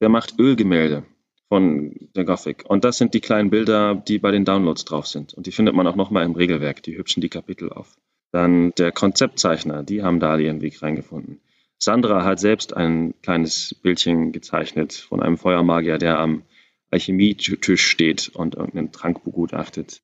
[0.00, 1.04] der macht Ölgemälde
[1.48, 2.64] von der Gothic.
[2.68, 5.34] Und das sind die kleinen Bilder, die bei den Downloads drauf sind.
[5.34, 6.82] Und die findet man auch nochmal im Regelwerk.
[6.82, 7.96] Die hübschen die Kapitel auf.
[8.32, 11.40] Dann der Konzeptzeichner, die haben da ihren Weg reingefunden.
[11.78, 16.42] Sandra hat selbst ein kleines Bildchen gezeichnet von einem Feuermagier, der am
[16.90, 20.00] Alchemietisch steht und irgendeinen Trank begutachtet.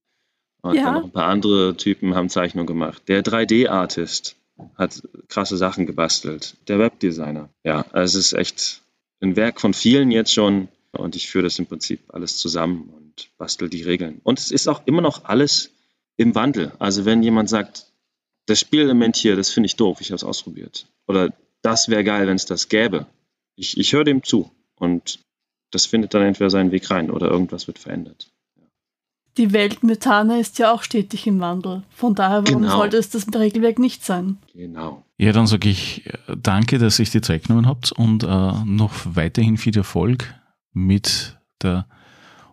[0.61, 0.84] Und ja.
[0.84, 3.03] dann noch ein paar andere Typen haben Zeichnungen gemacht.
[3.09, 4.36] Der 3D-Artist
[4.76, 6.57] hat krasse Sachen gebastelt.
[6.68, 7.49] Der Webdesigner.
[7.64, 8.82] Ja, es ist echt
[9.22, 10.68] ein Werk von vielen jetzt schon.
[10.92, 14.20] Und ich führe das im Prinzip alles zusammen und bastel die Regeln.
[14.24, 15.70] Und es ist auch immer noch alles
[16.18, 16.72] im Wandel.
[16.78, 17.86] Also wenn jemand sagt,
[18.46, 20.86] das Spielelement hier, das finde ich doof, ich habe es ausprobiert.
[21.06, 23.06] Oder das wäre geil, wenn es das gäbe.
[23.56, 25.20] Ich, ich höre dem zu und
[25.70, 28.32] das findet dann entweder seinen Weg rein oder irgendwas wird verändert.
[29.39, 31.83] Die Welt Methana ist ja auch stetig im Wandel.
[31.91, 32.76] Von daher, warum genau.
[32.76, 34.37] sollte es das Regelwerk nicht sein?
[34.55, 35.05] Genau.
[35.16, 38.93] Ja, dann sage ich äh, danke, dass ihr die Zeit genommen habt und äh, noch
[39.05, 40.35] weiterhin viel Erfolg
[40.72, 41.87] mit der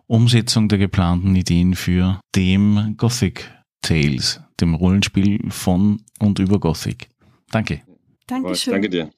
[0.06, 3.50] Umsetzung der geplanten Ideen für dem Gothic
[3.82, 7.08] Tales, dem Rollenspiel von und über Gothic.
[7.50, 7.82] Danke.
[8.26, 8.72] Dankeschön.
[8.72, 9.10] Danke dir.